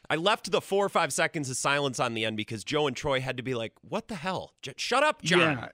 [0.09, 2.97] I left the four or five seconds of silence on the end because Joe and
[2.97, 4.53] Troy had to be like, What the hell?
[4.63, 5.41] J- shut up, John.
[5.41, 5.69] Yeah.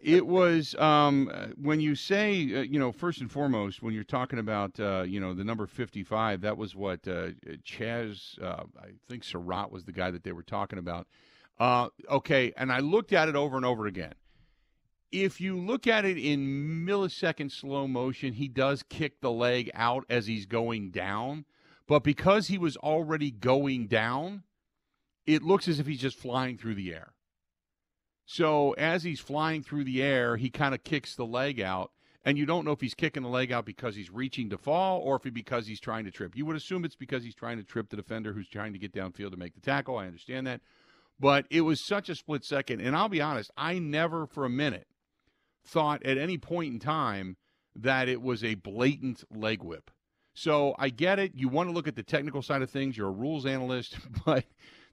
[0.00, 4.38] it was um, when you say, uh, you know, first and foremost, when you're talking
[4.38, 7.28] about, uh, you know, the number 55, that was what uh,
[7.64, 11.06] Chazz, uh, I think Surratt was the guy that they were talking about.
[11.58, 14.14] Uh, okay, and I looked at it over and over again.
[15.12, 20.04] If you look at it in millisecond slow motion, he does kick the leg out
[20.08, 21.44] as he's going down.
[21.90, 24.44] But because he was already going down,
[25.26, 27.14] it looks as if he's just flying through the air.
[28.24, 31.90] So as he's flying through the air, he kind of kicks the leg out,
[32.24, 35.00] and you don't know if he's kicking the leg out because he's reaching to fall
[35.00, 36.36] or if he, because he's trying to trip.
[36.36, 38.94] You would assume it's because he's trying to trip the defender who's trying to get
[38.94, 39.98] downfield to make the tackle.
[39.98, 40.60] I understand that,
[41.18, 44.48] but it was such a split second, and I'll be honest, I never for a
[44.48, 44.86] minute
[45.66, 47.36] thought at any point in time
[47.74, 49.90] that it was a blatant leg whip.
[50.40, 51.32] So I get it.
[51.34, 52.96] You want to look at the technical side of things.
[52.96, 54.46] You're a rules analyst, but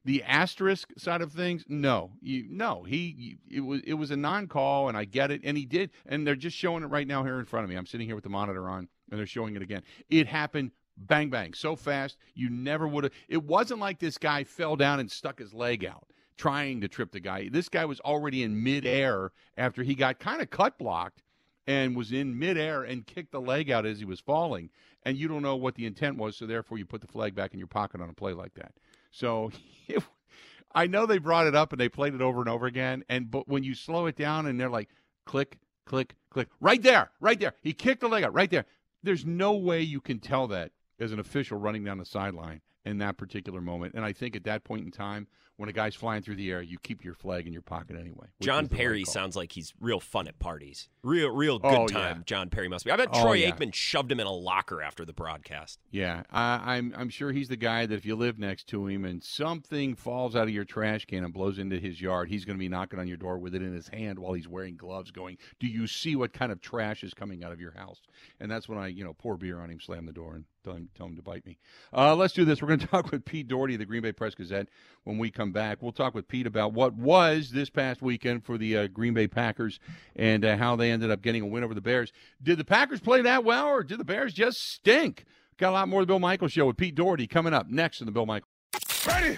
[0.03, 2.83] the asterisk side of things, no, you, no.
[2.83, 5.39] He it was it was a non-call, and I get it.
[5.45, 7.77] And he did, and they're just showing it right now here in front of me.
[7.77, 9.83] I'm sitting here with the monitor on, and they're showing it again.
[10.09, 10.71] It happened.
[10.97, 13.13] Bang bang, so fast you never would have.
[13.29, 17.11] It wasn't like this guy fell down and stuck his leg out trying to trip
[17.11, 17.47] the guy.
[17.49, 21.21] This guy was already in midair after he got kind of cut blocked
[21.67, 24.69] and was in midair and kicked the leg out as he was falling.
[25.03, 27.53] And you don't know what the intent was, so therefore you put the flag back
[27.53, 28.73] in your pocket on a play like that.
[29.11, 29.51] So
[29.87, 30.03] it,
[30.73, 33.03] I know they brought it up and they played it over and over again.
[33.09, 34.89] And but when you slow it down and they're like
[35.25, 38.65] click, click, click, right there, right there, he kicked the leg out, right there.
[39.03, 42.97] There's no way you can tell that as an official running down the sideline in
[42.99, 43.93] that particular moment.
[43.93, 46.61] And I think at that point in time, when a guy's flying through the air,
[46.61, 48.27] you keep your flag in your pocket anyway.
[48.41, 50.87] John the right Perry sounds like he's real fun at parties.
[51.01, 52.17] Real, real good Oh, time.
[52.17, 52.23] yeah.
[52.27, 52.91] John Perry must be.
[52.91, 53.49] I bet Oh, Troy yeah.
[53.51, 55.79] Aikman shoved him in a locker after the broadcast.
[55.89, 59.03] Yeah, I, I'm I'm sure he's the guy that if you live next to him
[59.03, 62.55] and something falls out of your trash can and blows into his yard, he's going
[62.57, 65.09] to be knocking on your door with it in his hand while he's wearing gloves,
[65.09, 68.01] going, "Do you see what kind of trash is coming out of your house?"
[68.39, 70.77] And that's when I, you know, pour beer on him, slam the door, and tell
[70.77, 71.57] him tell him to bite me.
[71.93, 72.61] Uh, let's do this.
[72.61, 74.67] We're going to talk with Pete Dougherty of the Green Bay Press Gazette
[75.03, 75.81] when we come back.
[75.81, 79.27] We'll talk with Pete about what was this past weekend for the uh, Green Bay
[79.27, 79.79] Packers
[80.15, 82.11] and uh, how they ended up getting a win over the Bears.
[82.41, 85.25] Did the Packers play that well, or did the Bears just stink?
[85.57, 88.01] Got a lot more of the Bill Michaels show with Pete Dougherty coming up next
[88.01, 88.51] in the Bill Michaels.
[89.05, 89.37] Ready?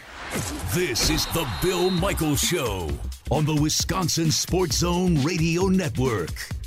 [0.73, 2.89] This is the Bill Michaels Show
[3.29, 6.58] on the Wisconsin Sports Zone Radio Network.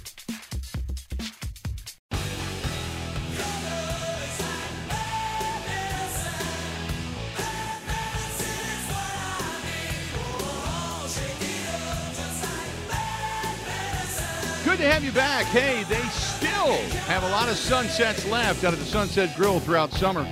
[15.15, 15.45] Back.
[15.47, 19.93] Hey, they still have a lot of sunsets left out at the Sunset Grill throughout
[19.93, 20.27] summer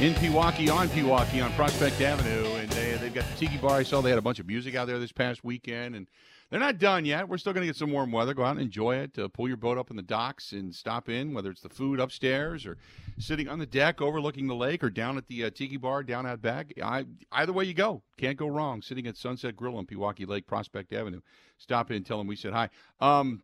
[0.00, 2.54] in Pewaukee, on Pewaukee, on Prospect Avenue.
[2.56, 3.78] And they, they've got the Tiki Bar.
[3.78, 5.94] I saw they had a bunch of music out there this past weekend.
[5.94, 6.08] And
[6.50, 7.28] they're not done yet.
[7.28, 8.34] We're still going to get some warm weather.
[8.34, 9.18] Go out and enjoy it.
[9.18, 12.00] Uh, pull your boat up in the docks and stop in, whether it's the food
[12.00, 12.78] upstairs or
[13.18, 16.26] sitting on the deck overlooking the lake or down at the uh, Tiki Bar down
[16.26, 16.72] out back.
[16.82, 18.82] I, either way you go, can't go wrong.
[18.82, 21.20] Sitting at Sunset Grill on Pewaukee Lake, Prospect Avenue.
[21.58, 22.68] Stop in, tell them we said hi.
[23.00, 23.42] Um,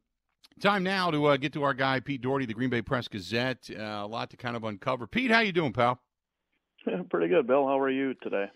[0.61, 3.71] Time now to uh, get to our guy Pete Dougherty, the Green Bay Press Gazette.
[3.71, 5.07] Uh, a lot to kind of uncover.
[5.07, 6.01] Pete, how you doing, pal?
[7.11, 7.66] Pretty good, Bill.
[7.66, 8.47] How are you today?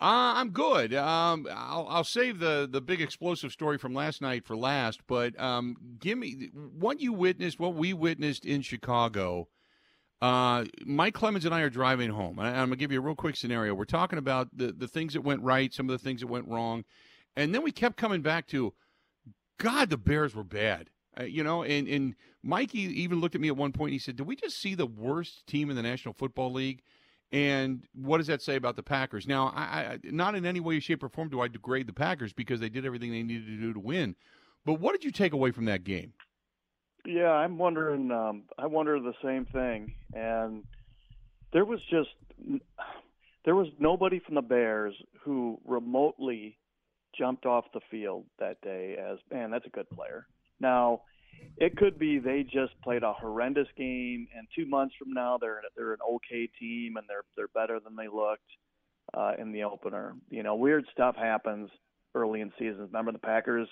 [0.00, 0.94] Uh, I'm good.
[0.94, 5.38] Um, I'll, I'll save the, the big explosive story from last night for last, but
[5.40, 9.48] um, give me what you witnessed, what we witnessed in Chicago.
[10.20, 12.38] Uh, Mike Clemens and I are driving home.
[12.38, 13.74] I, I'm going to give you a real quick scenario.
[13.74, 16.46] We're talking about the, the things that went right, some of the things that went
[16.46, 16.84] wrong,
[17.36, 18.74] and then we kept coming back to,
[19.58, 20.90] God, the Bears were bad.
[21.18, 23.98] Uh, you know, and, and Mikey even looked at me at one point and he
[23.98, 26.82] said, Did we just see the worst team in the National Football League?
[27.30, 29.26] And what does that say about the Packers?
[29.26, 32.32] Now, I, I not in any way, shape, or form do I degrade the Packers
[32.32, 34.16] because they did everything they needed to do to win.
[34.64, 36.14] But what did you take away from that game?
[37.04, 38.10] Yeah, I'm wondering.
[38.10, 39.94] Um, I wonder the same thing.
[40.14, 40.64] And
[41.52, 42.10] there was just
[43.44, 46.56] there was nobody from the Bears who remotely
[47.16, 50.26] jumped off the field that day as man, that's a good player.
[50.60, 51.02] Now,
[51.56, 55.60] it could be they just played a horrendous game, and two months from now they're
[55.76, 58.42] they're an okay team and they're they're better than they looked
[59.14, 60.14] uh, in the opener.
[60.30, 61.70] You know, weird stuff happens
[62.14, 62.88] early in seasons.
[62.92, 63.68] Remember the Packers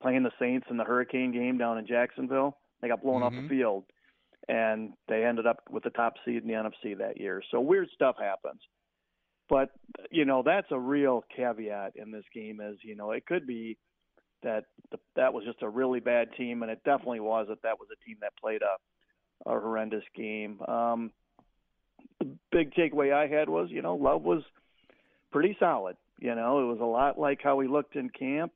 [0.00, 2.56] playing the Saints in the Hurricane game down in Jacksonville?
[2.80, 3.24] They got blown Mhm.
[3.24, 3.84] off the field,
[4.48, 7.42] and they ended up with the top seed in the NFC that year.
[7.50, 8.62] So weird stuff happens.
[9.48, 9.70] But
[10.10, 12.60] you know that's a real caveat in this game.
[12.60, 13.76] Is you know it could be
[14.42, 14.64] that
[15.16, 18.04] that was just a really bad team, and it definitely was that that was a
[18.06, 20.60] team that played a, a horrendous game.
[20.62, 21.12] Um,
[22.20, 24.42] the big takeaway I had was you know Love was
[25.30, 25.96] pretty solid.
[26.18, 28.52] You know it was a lot like how he looked in camp,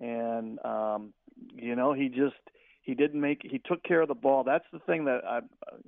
[0.00, 1.12] and um,
[1.54, 2.36] you know he just
[2.82, 4.44] he didn't make he took care of the ball.
[4.44, 5.40] That's the thing that I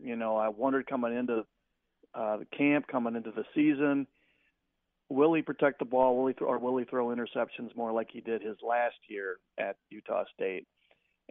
[0.02, 1.44] you know I wondered coming into
[2.14, 4.06] uh, the camp, coming into the season.
[5.10, 6.16] Will he protect the ball?
[6.16, 9.36] Will he throw, or will he throw interceptions more like he did his last year
[9.58, 10.66] at Utah State?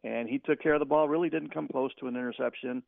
[0.04, 1.08] And he took care of the ball.
[1.08, 2.84] Really didn't come close to an interception.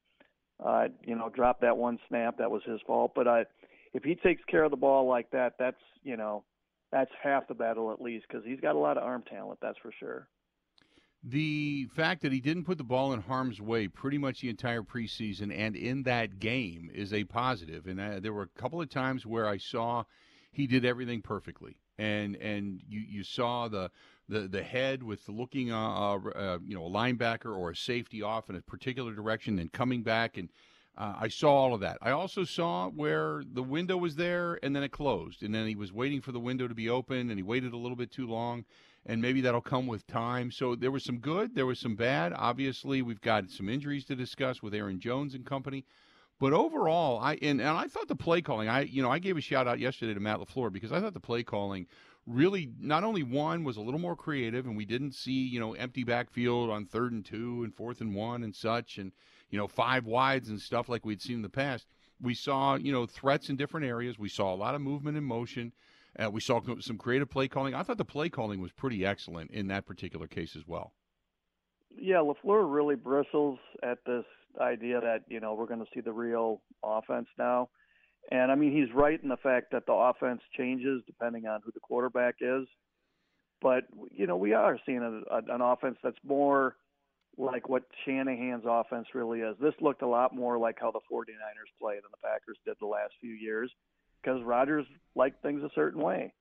[0.64, 2.38] Uh, you know, dropped that one snap.
[2.38, 3.12] That was his fault.
[3.16, 3.46] But I,
[3.94, 6.44] if he takes care of the ball like that, that's you know,
[6.92, 9.60] that's half the battle at least because he's got a lot of arm talent.
[9.62, 10.28] That's for sure.
[11.28, 14.84] The fact that he didn't put the ball in harm's way pretty much the entire
[14.84, 17.88] preseason and in that game is a positive.
[17.88, 20.04] And uh, there were a couple of times where I saw
[20.56, 23.92] he did everything perfectly, and and you you saw the
[24.30, 28.22] the the head with looking uh, uh, uh you know a linebacker or a safety
[28.22, 30.50] off in a particular direction and coming back and.
[30.98, 31.98] Uh, I saw all of that.
[32.02, 35.76] I also saw where the window was there and then it closed, and then he
[35.76, 38.26] was waiting for the window to be open, and he waited a little bit too
[38.26, 38.64] long,
[39.06, 40.52] and maybe that'll come with time.
[40.52, 42.32] So there was some good, there was some bad.
[42.34, 45.84] Obviously, we've got some injuries to discuss with Aaron Jones and company,
[46.40, 48.68] but overall, I and, and I thought the play calling.
[48.68, 51.14] I you know I gave a shout out yesterday to Matt Lafleur because I thought
[51.14, 51.88] the play calling
[52.28, 55.74] really not only one was a little more creative, and we didn't see you know
[55.74, 59.12] empty backfield on third and two and fourth and one and such, and
[59.50, 61.88] you know five wides and stuff like we'd seen in the past.
[62.22, 64.20] We saw you know threats in different areas.
[64.20, 65.74] We saw a lot of movement and motion.
[66.18, 67.74] Uh, we saw some creative play calling.
[67.74, 70.94] I thought the play calling was pretty excellent in that particular case as well.
[71.98, 74.26] Yeah, Lafleur really bristles at this
[74.60, 77.70] idea that you know we're going to see the real offense now,
[78.32, 81.72] and I mean he's right in the fact that the offense changes depending on who
[81.72, 82.68] the quarterback is,
[83.62, 86.76] but you know we are seeing a, a, an offense that's more
[87.38, 89.56] like what Shanahan's offense really is.
[89.60, 92.88] This looked a lot more like how the 49ers play than the Packers did the
[92.88, 93.72] last few years
[94.22, 96.34] because Rodgers liked things a certain way.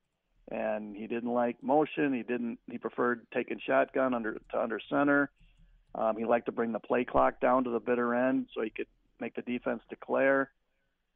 [0.51, 2.13] And he didn't like motion.
[2.13, 2.59] He didn't.
[2.71, 5.31] He preferred taking shotgun under to under center.
[5.95, 8.71] Um, he liked to bring the play clock down to the bitter end so he
[8.71, 8.87] could
[9.21, 10.51] make the defense declare.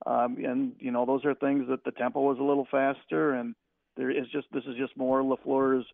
[0.07, 3.55] Um, and you know those are things that the tempo was a little faster, and
[3.97, 5.87] there is just this is just more Lafleur's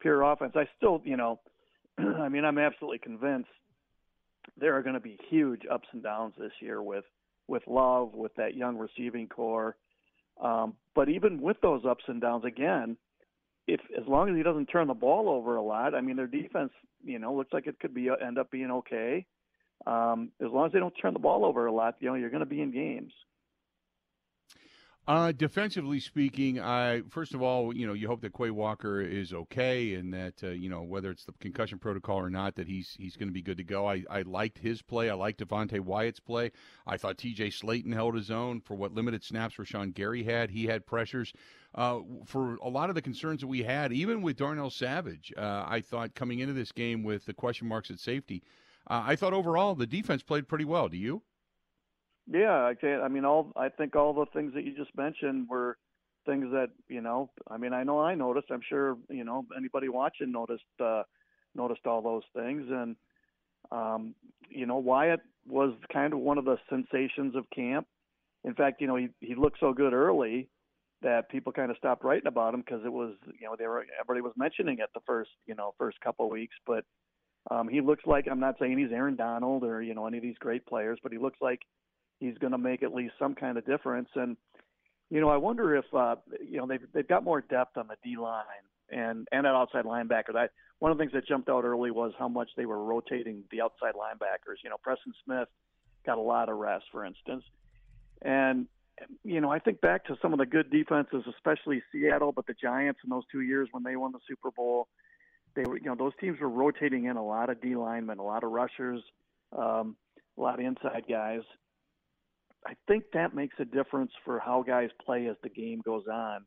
[0.00, 0.52] pure offense.
[0.54, 1.40] I still, you know,
[1.98, 3.48] I mean, I'm absolutely convinced
[4.58, 7.04] there are going to be huge ups and downs this year with
[7.48, 9.76] with Love, with that young receiving core.
[10.40, 12.96] Um, but even with those ups and downs, again,
[13.66, 16.26] if as long as he doesn't turn the ball over a lot, I mean, their
[16.26, 16.70] defense,
[17.04, 19.26] you know, looks like it could be end up being okay.
[19.86, 22.30] Um, as long as they don't turn the ball over a lot, you know, you're
[22.30, 23.12] going to be in games.
[25.08, 29.32] Uh, defensively speaking, I first of all, you know, you hope that Quay Walker is
[29.32, 32.96] okay, and that uh, you know whether it's the concussion protocol or not, that he's
[32.98, 33.88] he's going to be good to go.
[33.88, 35.08] I, I liked his play.
[35.08, 36.50] I liked Devonte Wyatt's play.
[36.88, 37.50] I thought T.J.
[37.50, 40.50] Slaton held his own for what limited snaps Rashan Gary had.
[40.50, 41.32] He had pressures.
[41.72, 45.64] Uh, for a lot of the concerns that we had, even with Darnell Savage, uh,
[45.68, 48.42] I thought coming into this game with the question marks at safety,
[48.88, 50.88] uh, I thought overall the defense played pretty well.
[50.88, 51.22] Do you?
[52.30, 53.02] Yeah, I can't.
[53.02, 55.76] I mean, all I think all the things that you just mentioned were
[56.26, 57.30] things that you know.
[57.48, 58.48] I mean, I know I noticed.
[58.50, 61.04] I'm sure you know anybody watching noticed uh,
[61.54, 62.96] noticed all those things, and
[63.70, 64.14] um,
[64.48, 67.86] you know Wyatt was kind of one of the sensations of camp.
[68.44, 70.48] In fact, you know he he looked so good early
[71.02, 73.86] that people kind of stopped writing about him because it was you know they were
[74.00, 76.84] everybody was mentioning it the first you know first couple of weeks, but
[77.52, 80.24] um, he looks like I'm not saying he's Aaron Donald or you know any of
[80.24, 81.60] these great players, but he looks like
[82.20, 84.08] he's going to make at least some kind of difference.
[84.14, 84.36] And
[85.10, 87.96] you know, I wonder if uh, you know they've they've got more depth on the
[88.02, 88.44] D line
[88.90, 90.32] and and at outside linebacker.
[90.32, 93.44] That one of the things that jumped out early was how much they were rotating
[93.50, 94.56] the outside linebackers.
[94.64, 95.48] You know, Preston Smith
[96.04, 97.44] got a lot of rest, for instance,
[98.22, 98.66] and
[99.24, 102.54] you know, I think back to some of the good defenses, especially Seattle, but the
[102.54, 104.88] Giants in those two years when they won the Super Bowl.
[105.54, 108.24] they were, you know, those teams were rotating in a lot of D linemen, a
[108.24, 109.02] lot of rushers,
[109.56, 109.96] um,
[110.38, 111.42] a lot of inside guys.
[112.66, 116.44] I think that makes a difference for how guys play as the game goes on.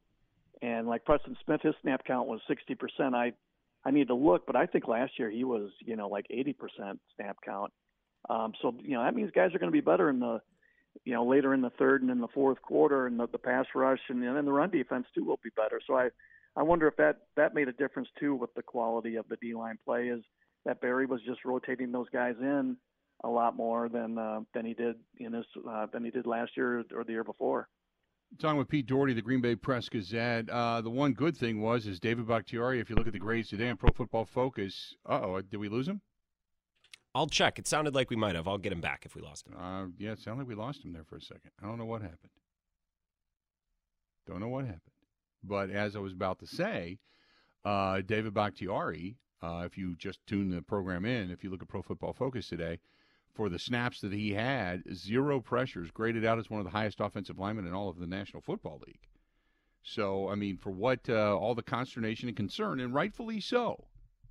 [0.61, 3.13] And like Preston Smith, his snap count was 60%.
[3.13, 3.33] I
[3.85, 6.53] I need to look, but I think last year he was, you know, like 80%
[7.15, 7.71] snap count.
[8.29, 10.41] Um, so you know that means guys are going to be better in the,
[11.05, 13.65] you know, later in the third and in the fourth quarter, and the, the pass
[13.73, 15.79] rush and, and then the run defense too will be better.
[15.87, 16.09] So I,
[16.57, 19.55] I wonder if that that made a difference too with the quality of the D
[19.55, 20.09] line play.
[20.09, 20.23] Is
[20.65, 22.75] that Barry was just rotating those guys in
[23.23, 26.51] a lot more than uh, than he did in his uh, than he did last
[26.55, 27.67] year or the year before.
[28.37, 30.49] Talking with Pete Dougherty, the Green Bay Press Gazette.
[30.49, 32.79] Uh, the one good thing was is David Bakhtiari.
[32.79, 35.67] If you look at the grades today on Pro Football Focus, uh oh, did we
[35.67, 36.01] lose him?
[37.15, 37.57] I'll check.
[37.57, 38.47] It sounded like we might have.
[38.47, 39.55] I'll get him back if we lost him.
[39.59, 41.51] Uh, yeah, it sounded like we lost him there for a second.
[41.61, 42.29] I don't know what happened.
[44.27, 44.81] Don't know what happened.
[45.43, 46.99] But as I was about to say,
[47.65, 51.67] uh, David Bakhtiari, uh, if you just tune the program in, if you look at
[51.67, 52.79] Pro Football Focus today,
[53.33, 56.99] for the snaps that he had, zero pressures, graded out as one of the highest
[56.99, 59.07] offensive linemen in all of the National Football League.
[59.83, 63.85] So, I mean, for what uh, all the consternation and concern, and rightfully so.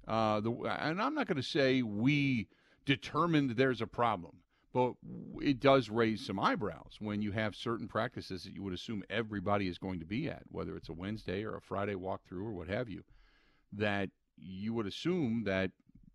[0.07, 2.49] Uh, the, and I'm not going to say we
[2.87, 4.37] determined there's a problem,
[4.73, 4.95] but
[5.41, 9.69] it does raise some eyebrows when you have certain practices that you would assume everybody
[9.69, 12.69] is going to be at, whether it's a Wednesday or a Friday walkthrough or what
[12.69, 13.03] have you,
[13.73, 15.71] that you would assume that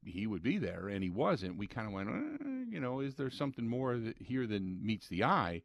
[0.06, 1.58] he would be there, and he wasn't.
[1.58, 5.24] We kind of went, eh, you know, is there something more here than meets the
[5.24, 5.62] eye?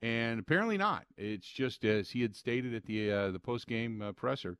[0.00, 1.04] And apparently not.
[1.16, 4.56] It's just as he had stated at the uh, the post game uh, presser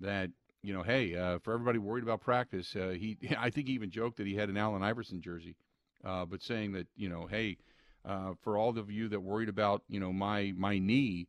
[0.00, 0.30] that
[0.62, 3.90] you know, hey, uh, for everybody worried about practice, uh, he I think he even
[3.90, 5.56] joked that he had an Allen Iverson jersey,
[6.04, 7.58] uh, but saying that you know, hey,
[8.42, 11.28] for all of you that worried about you know my my knee,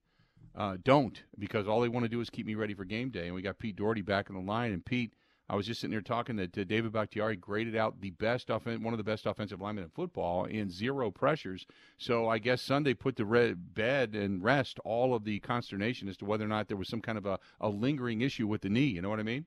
[0.83, 3.25] don't because all they want to do is keep me ready for game day.
[3.25, 5.13] And we got Pete Dougherty back in the line, and Pete.
[5.49, 8.83] I was just sitting there talking that uh, David Bakhtiari graded out the best offen-
[8.83, 11.65] one of the best offensive linemen in football in zero pressures.
[11.97, 16.17] So I guess Sunday put to re- bed and rest all of the consternation as
[16.17, 18.69] to whether or not there was some kind of a, a lingering issue with the
[18.69, 18.85] knee.
[18.85, 19.45] You know what I mean?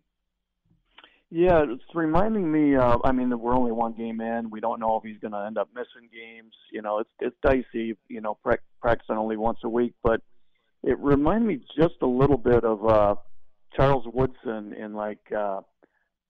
[1.31, 2.77] Yeah, it's reminding me.
[2.77, 4.51] Uh, I mean, we're only one game in.
[4.51, 6.53] We don't know if he's going to end up missing games.
[6.71, 7.97] You know, it's it's dicey.
[8.09, 8.37] You know,
[8.83, 10.21] practicing only once a week, but
[10.83, 13.15] it reminded me just a little bit of uh,
[13.75, 15.61] Charles Woodson in like uh,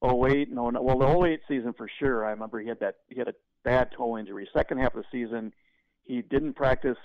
[0.05, 2.25] 08, no, no, well, the 08 season for sure.
[2.25, 3.35] I remember he had that he had a
[3.65, 4.49] bad toe injury.
[4.53, 5.53] Second half of the season,
[6.05, 6.97] he didn't practice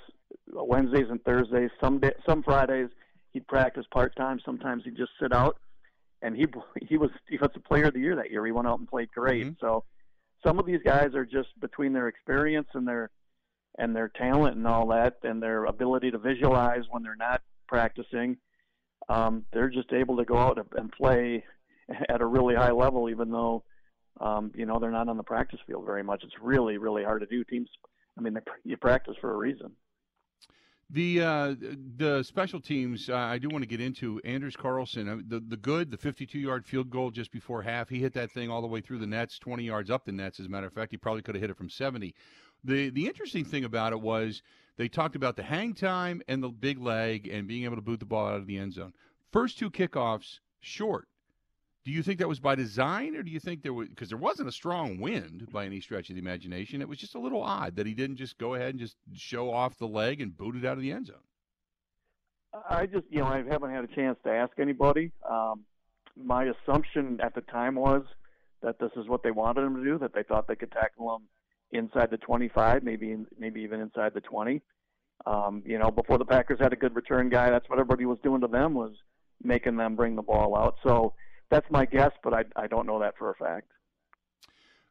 [0.51, 1.69] Wednesdays and Thursdays.
[1.79, 2.89] Some day, some Fridays
[3.31, 4.39] he'd practice part time.
[4.43, 5.57] Sometimes he'd just sit out.
[6.21, 6.47] And he
[6.81, 8.45] he was defensive player of the year that year.
[8.45, 9.45] He went out and played great.
[9.45, 9.65] Mm-hmm.
[9.65, 9.83] So
[10.45, 13.11] some of these guys are just between their experience and their
[13.77, 18.37] and their talent and all that, and their ability to visualize when they're not practicing.
[19.07, 21.43] Um, they're just able to go out and play
[22.09, 23.63] at a really high level, even though
[24.19, 26.23] um, you know they're not on the practice field very much.
[26.23, 27.43] It's really really hard to do.
[27.43, 27.69] Teams,
[28.17, 29.71] I mean, you practice for a reason.
[30.89, 31.55] The uh,
[31.97, 35.57] the special teams uh, I do want to get into Anders Carlson uh, the the
[35.57, 38.67] good the 52 yard field goal just before half he hit that thing all the
[38.67, 40.97] way through the nets 20 yards up the nets as a matter of fact he
[40.97, 42.15] probably could have hit it from 70
[42.63, 44.41] the the interesting thing about it was
[44.77, 47.99] they talked about the hang time and the big leg and being able to boot
[47.99, 48.93] the ball out of the end zone
[49.33, 51.09] first two kickoffs short
[51.87, 54.17] do you think that was by design, or do you think there was because there
[54.17, 56.81] wasn't a strong wind by any stretch of the imagination?
[56.81, 59.49] It was just a little odd that he didn't just go ahead and just show
[59.49, 61.15] off the leg and boot it out of the end zone.
[62.69, 65.13] I just, you know, I haven't had a chance to ask anybody.
[65.29, 65.63] Um,
[66.21, 68.03] my assumption at the time was
[68.61, 69.97] that this is what they wanted him to do.
[69.97, 71.21] That they thought they could tackle him
[71.71, 74.61] inside the 25, maybe maybe even inside the 20.
[75.25, 78.19] Um, you know, before the Packers had a good return guy, that's what everybody was
[78.21, 78.91] doing to them was
[79.41, 80.75] making them bring the ball out.
[80.83, 81.13] So
[81.49, 83.67] that's my guess, but I I don't know that for a fact.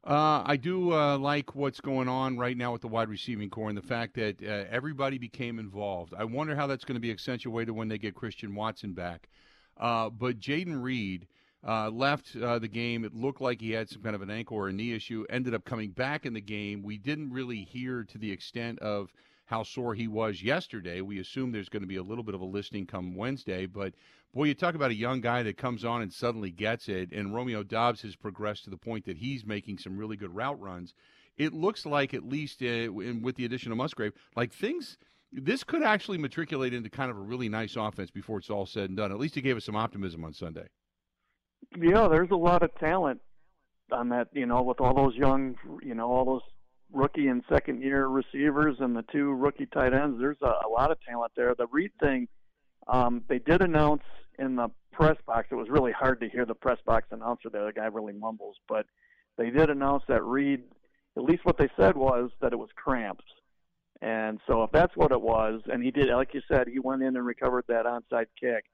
[0.06, 3.68] Uh, I do uh, like what's going on right now with the wide receiving core
[3.68, 6.14] and the fact that uh, everybody became involved.
[6.16, 9.28] I wonder how that's going to be accentuated when they get Christian Watson back.
[9.76, 11.26] Uh, but Jayden Reed
[11.66, 13.04] uh, left uh, the game.
[13.04, 15.26] It looked like he had some kind of an ankle or a knee issue.
[15.28, 16.84] Ended up coming back in the game.
[16.84, 19.12] We didn't really hear to the extent of
[19.46, 21.00] how sore he was yesterday.
[21.00, 23.94] We assume there's going to be a little bit of a listing come Wednesday, but
[24.34, 27.34] boy, you talk about a young guy that comes on and suddenly gets it, and
[27.34, 30.94] Romeo Doubs has progressed to the point that he's making some really good route runs.
[31.36, 34.98] It looks like, at least uh, with the addition of Musgrave, like things.
[35.32, 38.88] This could actually matriculate into kind of a really nice offense before it's all said
[38.88, 39.10] and done.
[39.10, 40.68] At least it gave us some optimism on Sunday.
[41.78, 43.20] Yeah, there's a lot of talent
[43.92, 44.28] on that.
[44.32, 46.42] You know, with all those young, you know, all those
[46.92, 50.18] rookie and second year receivers and the two rookie tight ends.
[50.18, 51.54] There's a, a lot of talent there.
[51.54, 52.28] The Reed thing,
[52.88, 54.02] um, they did announce
[54.38, 57.66] in the press box, it was really hard to hear the press box announcer there.
[57.66, 58.86] The guy really mumbles, but
[59.36, 60.62] they did announce that Reed.
[61.16, 63.24] At least what they said was that it was cramps.
[64.02, 67.02] And so if that's what it was, and he did, like you said, he went
[67.02, 68.64] in and recovered that onside kick.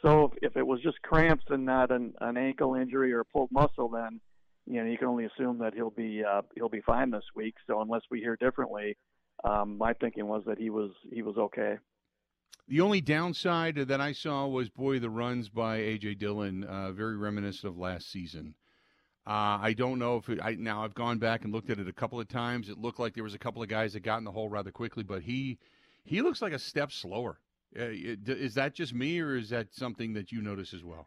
[0.00, 3.24] So if, if it was just cramps and not an, an ankle injury or a
[3.24, 4.20] pulled muscle, then
[4.66, 7.54] you know you can only assume that he'll be uh, he'll be fine this week.
[7.66, 8.96] So unless we hear differently,
[9.44, 11.76] um, my thinking was that he was he was okay.
[12.66, 17.16] The only downside that I saw was, boy, the runs by AJ Dillon, uh, very
[17.16, 18.54] reminiscent of last season.
[19.26, 21.88] Uh, I don't know if it, I now I've gone back and looked at it
[21.88, 22.68] a couple of times.
[22.68, 24.70] It looked like there was a couple of guys that got in the hole rather
[24.70, 25.58] quickly, but he
[26.04, 27.38] he looks like a step slower.
[27.78, 31.06] Uh, is that just me, or is that something that you notice as well?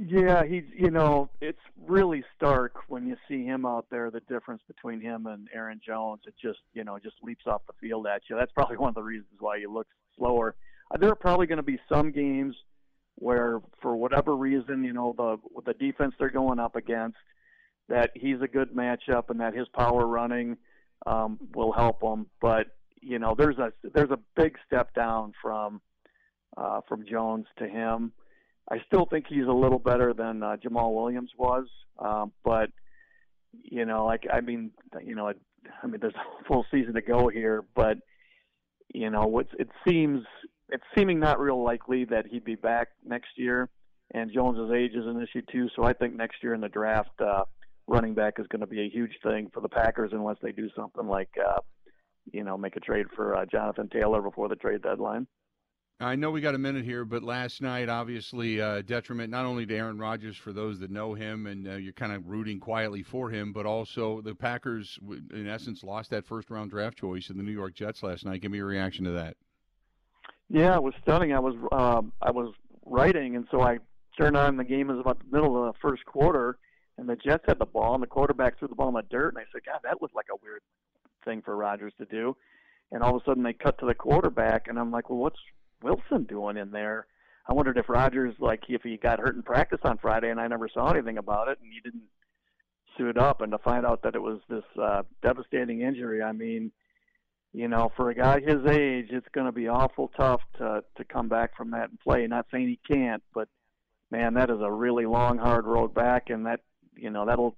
[0.00, 4.12] Yeah, he's you know it's really stark when you see him out there.
[4.12, 7.72] The difference between him and Aaron Jones, it just you know just leaps off the
[7.80, 8.36] field at you.
[8.36, 10.54] That's probably one of the reasons why he looks slower.
[10.92, 12.54] Uh, there are probably going to be some games
[13.16, 17.18] where, for whatever reason, you know the the defense they're going up against,
[17.88, 20.58] that he's a good matchup and that his power running
[21.06, 22.26] um, will help him.
[22.40, 22.68] But
[23.00, 25.80] you know there's a there's a big step down from
[26.56, 28.12] uh, from Jones to him.
[28.70, 31.66] I still think he's a little better than uh, Jamaal Williams was,
[31.98, 32.70] um, but
[33.62, 35.40] you know, like I mean, you know, it,
[35.82, 37.98] I mean, there's a full season to go here, but
[38.92, 40.24] you know, what's it seems
[40.68, 43.68] it's seeming not real likely that he'd be back next year,
[44.12, 45.68] and Jones's age is an issue too.
[45.74, 47.44] So I think next year in the draft, uh,
[47.86, 50.68] running back is going to be a huge thing for the Packers unless they do
[50.76, 51.60] something like, uh,
[52.30, 55.26] you know, make a trade for uh, Jonathan Taylor before the trade deadline.
[56.00, 59.66] I know we got a minute here, but last night, obviously, uh, detriment not only
[59.66, 63.02] to Aaron Rodgers for those that know him, and uh, you're kind of rooting quietly
[63.02, 64.96] for him, but also the Packers,
[65.32, 68.40] in essence, lost that first round draft choice in the New York Jets last night.
[68.40, 69.36] Give me a reaction to that.
[70.48, 71.32] Yeah, it was stunning.
[71.32, 72.54] I was um, I was
[72.86, 73.78] writing, and so I
[74.16, 74.86] turned on the game.
[74.86, 76.58] Was about the middle of the first quarter,
[76.96, 79.34] and the Jets had the ball, and the quarterback threw the ball in the dirt,
[79.34, 80.62] and I said, God, that looked like a weird
[81.24, 82.36] thing for Rodgers to do.
[82.92, 85.40] And all of a sudden, they cut to the quarterback, and I'm like, well, what's
[85.82, 87.06] Wilson doing in there?
[87.48, 90.48] I wondered if Rodgers, like, if he got hurt in practice on Friday, and I
[90.48, 92.08] never saw anything about it, and he didn't
[92.96, 96.72] suit up, and to find out that it was this uh, devastating injury, I mean,
[97.54, 101.04] you know, for a guy his age, it's going to be awful tough to to
[101.04, 102.26] come back from that and play.
[102.26, 103.48] Not saying he can't, but
[104.10, 106.60] man, that is a really long, hard road back, and that
[106.94, 107.56] you know that'll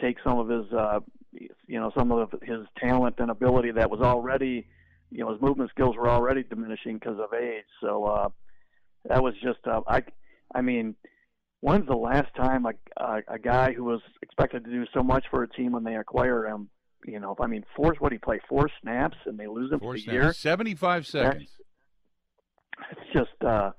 [0.00, 1.00] take some of his, uh,
[1.32, 4.66] you know, some of his talent and ability that was already
[5.10, 7.64] you know his movement skills were already diminishing because of age.
[7.80, 8.28] So uh,
[9.08, 10.02] that was just uh, I
[10.54, 10.94] I mean,
[11.60, 15.24] when's the last time a, a a guy who was expected to do so much
[15.30, 16.68] for a team when they acquire him,
[17.04, 19.80] you know, I mean, four what he you play four snaps and they lose him
[19.80, 20.32] four for the snaps, year?
[20.32, 21.56] seventy five seconds.
[22.78, 23.70] That's, it's just uh,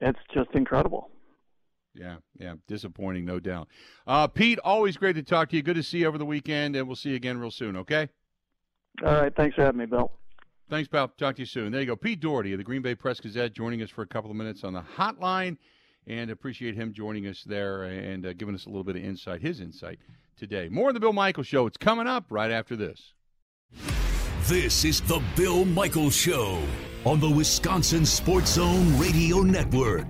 [0.00, 1.10] it's just incredible.
[1.94, 3.68] Yeah, yeah, disappointing, no doubt.
[4.06, 5.62] Uh, Pete, always great to talk to you.
[5.62, 7.76] Good to see you over the weekend, and we'll see you again real soon.
[7.76, 8.08] Okay.
[9.04, 10.17] All right, thanks for having me, Bill.
[10.70, 11.08] Thanks, pal.
[11.08, 11.72] Talk to you soon.
[11.72, 11.96] There you go.
[11.96, 14.64] Pete Dougherty of the Green Bay Press Gazette joining us for a couple of minutes
[14.64, 15.56] on the hotline
[16.06, 19.40] and appreciate him joining us there and uh, giving us a little bit of insight,
[19.40, 19.98] his insight
[20.38, 20.68] today.
[20.68, 21.66] More of the Bill Michaels Show.
[21.66, 23.14] It's coming up right after this.
[24.42, 26.62] This is the Bill Michaels Show
[27.04, 30.08] on the Wisconsin Sports Zone Radio Network.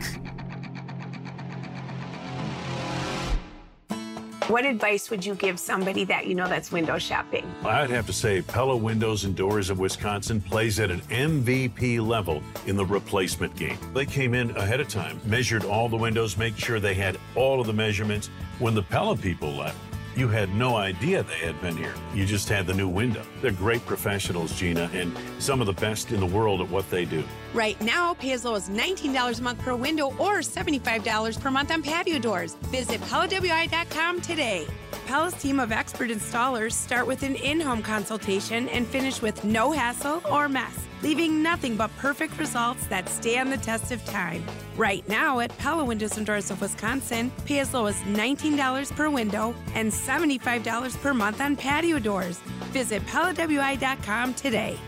[4.48, 7.44] What advice would you give somebody that you know that's window shopping?
[7.66, 12.42] I'd have to say Pella Windows and Doors of Wisconsin plays at an MVP level
[12.66, 13.76] in the replacement game.
[13.92, 17.60] They came in ahead of time, measured all the windows, make sure they had all
[17.60, 18.28] of the measurements.
[18.58, 19.76] When the Pella people left,
[20.16, 21.94] you had no idea they had been here.
[22.14, 23.22] You just had the new window.
[23.42, 27.04] They're great professionals, Gina, and some of the best in the world at what they
[27.04, 27.22] do.
[27.54, 31.70] Right now, pay as low as $19 a month per window or $75 per month
[31.70, 32.54] on patio doors.
[32.70, 34.66] Visit PellaWI.com today.
[35.06, 39.72] Pella's team of expert installers start with an in home consultation and finish with no
[39.72, 44.44] hassle or mess, leaving nothing but perfect results that stand the test of time.
[44.76, 49.08] Right now at Pella Windows and Doors of Wisconsin, pay as low as $19 per
[49.08, 52.40] window and $75 per month on patio doors.
[52.72, 54.78] Visit PellaWI.com today.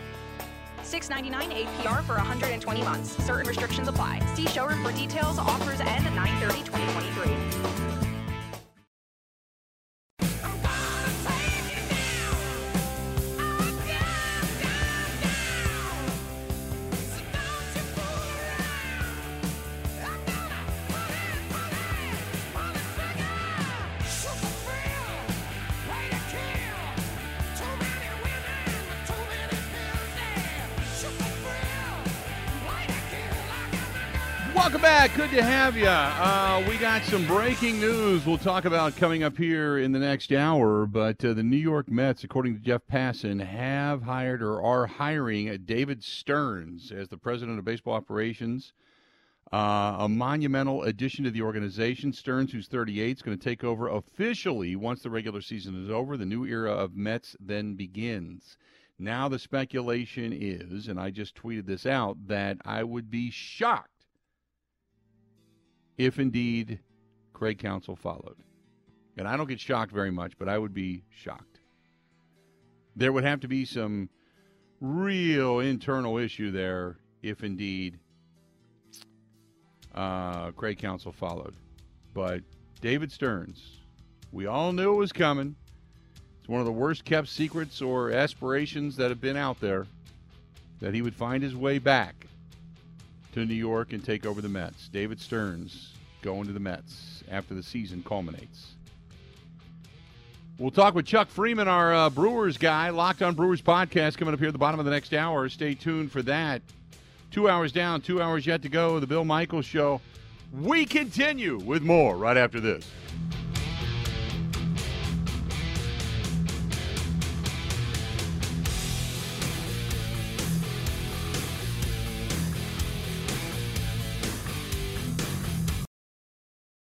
[0.91, 3.11] $6.99 APR for 120 months.
[3.23, 4.19] Certain restrictions apply.
[4.35, 5.39] See showroom for details.
[5.39, 8.00] Offers end 9 2023
[34.91, 35.15] back.
[35.15, 35.87] Good to have you.
[35.87, 40.33] Uh, we got some breaking news we'll talk about coming up here in the next
[40.33, 40.85] hour.
[40.85, 45.57] But uh, the New York Mets, according to Jeff Passan, have hired or are hiring
[45.63, 48.73] David Stearns as the president of baseball operations.
[49.53, 52.11] Uh, a monumental addition to the organization.
[52.11, 56.17] Stearns, who's 38, is going to take over officially once the regular season is over.
[56.17, 58.57] The new era of Mets then begins.
[58.99, 63.90] Now, the speculation is, and I just tweeted this out, that I would be shocked
[66.05, 66.79] if indeed
[67.31, 68.37] Craig Counsell followed.
[69.17, 71.59] And I don't get shocked very much, but I would be shocked.
[72.95, 74.09] There would have to be some
[74.79, 77.99] real internal issue there if indeed
[79.93, 81.55] uh, Craig Counsell followed.
[82.15, 82.41] But
[82.81, 83.79] David Stearns,
[84.31, 85.55] we all knew it was coming.
[86.39, 89.85] It's one of the worst kept secrets or aspirations that have been out there
[90.79, 92.25] that he would find his way back
[93.33, 94.87] to New York and take over the Mets.
[94.89, 98.73] David Stearns going to the Mets after the season culminates.
[100.57, 104.39] We'll talk with Chuck Freeman, our uh, Brewers guy, Locked on Brewers podcast, coming up
[104.39, 105.49] here at the bottom of the next hour.
[105.49, 106.61] Stay tuned for that.
[107.31, 108.99] Two hours down, two hours yet to go.
[108.99, 110.01] The Bill Michaels Show.
[110.53, 112.85] We continue with more right after this.